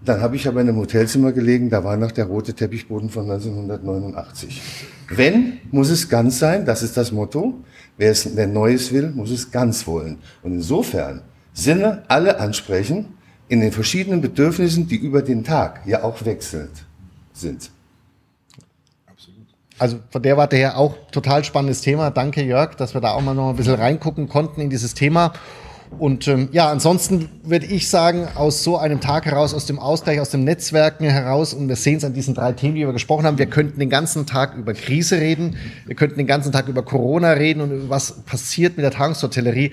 dann 0.04 0.20
habe 0.20 0.36
ich 0.36 0.46
aber 0.46 0.60
in 0.60 0.68
einem 0.68 0.78
Hotelzimmer 0.78 1.32
gelegen, 1.32 1.70
da 1.70 1.82
war 1.82 1.96
noch 1.96 2.12
der 2.12 2.26
rote 2.26 2.52
Teppichboden 2.52 3.08
von 3.08 3.30
1989. 3.30 4.60
Wenn, 5.08 5.60
muss 5.70 5.90
es 5.90 6.08
ganz 6.08 6.38
sein, 6.38 6.66
das 6.66 6.82
ist 6.82 6.96
das 6.96 7.10
Motto. 7.10 7.54
Wer, 7.96 8.10
es, 8.10 8.36
wer 8.36 8.46
Neues 8.46 8.92
will, 8.92 9.10
muss 9.10 9.30
es 9.30 9.50
ganz 9.50 9.86
wollen. 9.86 10.18
Und 10.42 10.52
insofern 10.52 11.22
Sinne 11.54 12.02
alle 12.08 12.38
ansprechen 12.40 13.14
in 13.48 13.60
den 13.60 13.72
verschiedenen 13.72 14.20
Bedürfnissen, 14.20 14.88
die 14.88 14.96
über 14.96 15.22
den 15.22 15.44
Tag 15.44 15.82
ja 15.86 16.02
auch 16.02 16.24
wechselnd 16.24 16.84
sind. 17.32 17.70
Also 19.78 19.98
von 20.10 20.22
der 20.22 20.36
Warte 20.36 20.56
her 20.56 20.78
auch 20.78 20.94
total 21.10 21.44
spannendes 21.44 21.80
Thema. 21.80 22.10
Danke 22.10 22.42
Jörg, 22.42 22.76
dass 22.76 22.94
wir 22.94 23.00
da 23.00 23.12
auch 23.12 23.20
mal 23.20 23.34
noch 23.34 23.50
ein 23.50 23.56
bisschen 23.56 23.74
reingucken 23.74 24.28
konnten 24.28 24.60
in 24.60 24.70
dieses 24.70 24.94
Thema. 24.94 25.32
Und 25.98 26.26
ähm, 26.28 26.48
ja, 26.52 26.70
ansonsten 26.70 27.28
würde 27.42 27.66
ich 27.66 27.88
sagen, 27.88 28.26
aus 28.34 28.64
so 28.64 28.78
einem 28.78 29.00
Tag 29.00 29.26
heraus, 29.26 29.54
aus 29.54 29.66
dem 29.66 29.78
Ausgleich, 29.78 30.20
aus 30.20 30.30
dem 30.30 30.44
Netzwerken 30.44 31.04
heraus, 31.04 31.54
und 31.54 31.68
wir 31.68 31.76
sehen 31.76 31.98
es 31.98 32.04
an 32.04 32.14
diesen 32.14 32.34
drei 32.34 32.52
Themen, 32.52 32.74
die 32.74 32.86
wir 32.86 32.92
gesprochen 32.92 33.24
haben, 33.26 33.38
wir 33.38 33.46
könnten 33.46 33.78
den 33.78 33.90
ganzen 33.90 34.26
Tag 34.26 34.56
über 34.56 34.74
Krise 34.74 35.20
reden, 35.20 35.56
wir 35.86 35.94
könnten 35.94 36.16
den 36.16 36.26
ganzen 36.26 36.52
Tag 36.52 36.68
über 36.68 36.82
Corona 36.82 37.32
reden 37.32 37.60
und 37.60 37.70
über 37.70 37.90
was 37.90 38.22
passiert 38.22 38.76
mit 38.76 38.84
der 38.84 38.90
Tageshotellerie. 38.90 39.72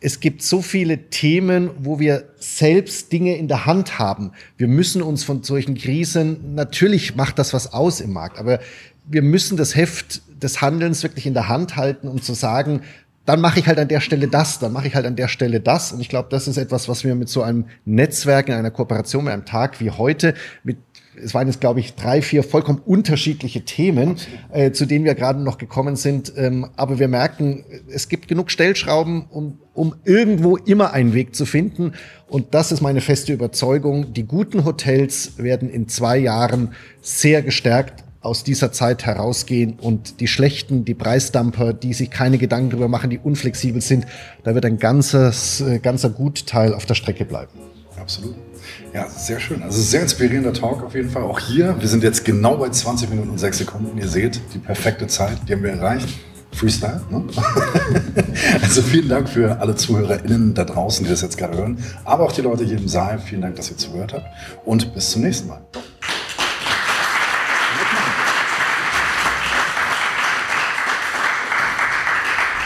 Es 0.00 0.20
gibt 0.20 0.42
so 0.42 0.62
viele 0.62 1.10
Themen, 1.10 1.70
wo 1.80 1.98
wir 1.98 2.28
selbst 2.36 3.12
Dinge 3.12 3.36
in 3.36 3.48
der 3.48 3.66
Hand 3.66 3.98
haben. 3.98 4.30
Wir 4.56 4.68
müssen 4.68 5.02
uns 5.02 5.24
von 5.24 5.42
solchen 5.42 5.74
Krisen, 5.74 6.54
natürlich 6.54 7.16
macht 7.16 7.38
das 7.38 7.52
was 7.52 7.72
aus 7.72 8.00
im 8.00 8.12
Markt, 8.12 8.38
aber 8.38 8.60
wir 9.08 9.22
müssen 9.22 9.56
das 9.56 9.74
Heft 9.74 10.22
des 10.42 10.60
Handelns 10.60 11.02
wirklich 11.02 11.26
in 11.26 11.34
der 11.34 11.48
Hand 11.48 11.76
halten, 11.76 12.08
um 12.08 12.22
zu 12.22 12.34
sagen, 12.34 12.82
dann 13.24 13.40
mache 13.42 13.60
ich 13.60 13.66
halt 13.66 13.78
an 13.78 13.88
der 13.88 14.00
Stelle 14.00 14.26
das, 14.26 14.58
dann 14.58 14.72
mache 14.72 14.88
ich 14.88 14.94
halt 14.94 15.04
an 15.04 15.14
der 15.14 15.28
Stelle 15.28 15.60
das. 15.60 15.92
Und 15.92 16.00
ich 16.00 16.08
glaube, 16.08 16.28
das 16.30 16.48
ist 16.48 16.56
etwas, 16.56 16.88
was 16.88 17.04
wir 17.04 17.14
mit 17.14 17.28
so 17.28 17.42
einem 17.42 17.66
Netzwerk 17.84 18.48
in 18.48 18.54
einer 18.54 18.70
Kooperation 18.70 19.24
mit 19.24 19.34
einem 19.34 19.44
Tag 19.44 19.80
wie 19.80 19.90
heute 19.90 20.34
mit 20.64 20.78
es 21.22 21.34
waren 21.34 21.46
jetzt, 21.46 21.60
glaube 21.60 21.80
ich, 21.80 21.94
drei, 21.94 22.22
vier 22.22 22.42
vollkommen 22.42 22.80
unterschiedliche 22.84 23.62
Themen, 23.62 24.16
äh, 24.52 24.70
zu 24.70 24.86
denen 24.86 25.04
wir 25.04 25.16
gerade 25.16 25.40
noch 25.40 25.58
gekommen 25.58 25.96
sind. 25.96 26.32
Ähm, 26.36 26.68
aber 26.76 26.98
wir 26.98 27.08
merken, 27.08 27.64
es 27.92 28.08
gibt 28.08 28.28
genug 28.28 28.50
Stellschrauben, 28.50 29.26
um, 29.30 29.58
um 29.74 29.96
irgendwo 30.04 30.56
immer 30.56 30.92
einen 30.92 31.14
Weg 31.14 31.34
zu 31.34 31.44
finden. 31.44 31.92
Und 32.28 32.54
das 32.54 32.72
ist 32.72 32.80
meine 32.80 33.00
feste 33.00 33.32
Überzeugung. 33.32 34.12
Die 34.12 34.24
guten 34.24 34.64
Hotels 34.64 35.32
werden 35.38 35.70
in 35.70 35.88
zwei 35.88 36.18
Jahren 36.18 36.72
sehr 37.02 37.42
gestärkt 37.42 38.04
aus 38.20 38.44
dieser 38.44 38.72
Zeit 38.72 39.06
herausgehen 39.06 39.78
und 39.80 40.20
die 40.20 40.26
schlechten, 40.26 40.84
die 40.84 40.94
Preisdumper, 40.94 41.72
die 41.72 41.94
sich 41.94 42.10
keine 42.10 42.38
Gedanken 42.38 42.70
darüber 42.70 42.88
machen, 42.88 43.10
die 43.10 43.18
unflexibel 43.18 43.80
sind, 43.80 44.06
da 44.44 44.54
wird 44.54 44.64
ein 44.64 44.78
ganzes, 44.78 45.60
äh, 45.60 45.78
ganzer 45.78 46.10
Gutteil 46.10 46.74
auf 46.74 46.84
der 46.84 46.94
Strecke 46.94 47.24
bleiben. 47.24 47.52
Absolut. 48.00 48.34
Ja, 48.92 49.08
sehr 49.08 49.38
schön. 49.38 49.62
Also 49.62 49.80
sehr 49.80 50.02
inspirierender 50.02 50.52
Talk 50.52 50.82
auf 50.82 50.94
jeden 50.94 51.10
Fall. 51.10 51.22
Auch 51.22 51.40
hier, 51.40 51.76
wir 51.78 51.88
sind 51.88 52.02
jetzt 52.02 52.24
genau 52.24 52.56
bei 52.56 52.68
20 52.68 53.10
Minuten 53.10 53.30
und 53.30 53.38
6 53.38 53.58
Sekunden. 53.58 53.98
Ihr 53.98 54.08
seht, 54.08 54.40
die 54.54 54.58
perfekte 54.58 55.06
Zeit, 55.06 55.36
die 55.48 55.52
haben 55.52 55.62
wir 55.62 55.70
erreicht. 55.70 56.08
Freestyle. 56.52 57.02
Ne? 57.10 57.24
also 58.62 58.82
vielen 58.82 59.08
Dank 59.08 59.28
für 59.28 59.60
alle 59.60 59.76
ZuhörerInnen 59.76 60.54
da 60.54 60.64
draußen, 60.64 61.04
die 61.04 61.10
das 61.10 61.20
jetzt 61.20 61.36
gerade 61.36 61.56
hören. 61.56 61.78
Aber 62.04 62.24
auch 62.24 62.32
die 62.32 62.40
Leute 62.40 62.64
hier 62.64 62.78
im 62.78 62.88
Saal. 62.88 63.18
Vielen 63.18 63.42
Dank, 63.42 63.56
dass 63.56 63.70
ihr 63.70 63.76
zugehört 63.76 64.14
habt. 64.14 64.26
Und 64.64 64.94
bis 64.94 65.10
zum 65.10 65.22
nächsten 65.22 65.48
Mal. 65.48 65.60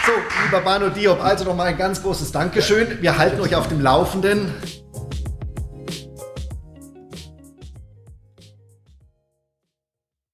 So, 0.06 0.12
lieber 0.52 0.64
Bano 0.64 0.90
Diop, 0.90 1.24
also 1.24 1.46
nochmal 1.46 1.68
ein 1.68 1.78
ganz 1.78 2.02
großes 2.02 2.30
Dankeschön. 2.30 3.00
Wir 3.00 3.16
halten 3.16 3.40
euch 3.40 3.56
auf 3.56 3.68
dem 3.68 3.80
Laufenden. 3.80 4.52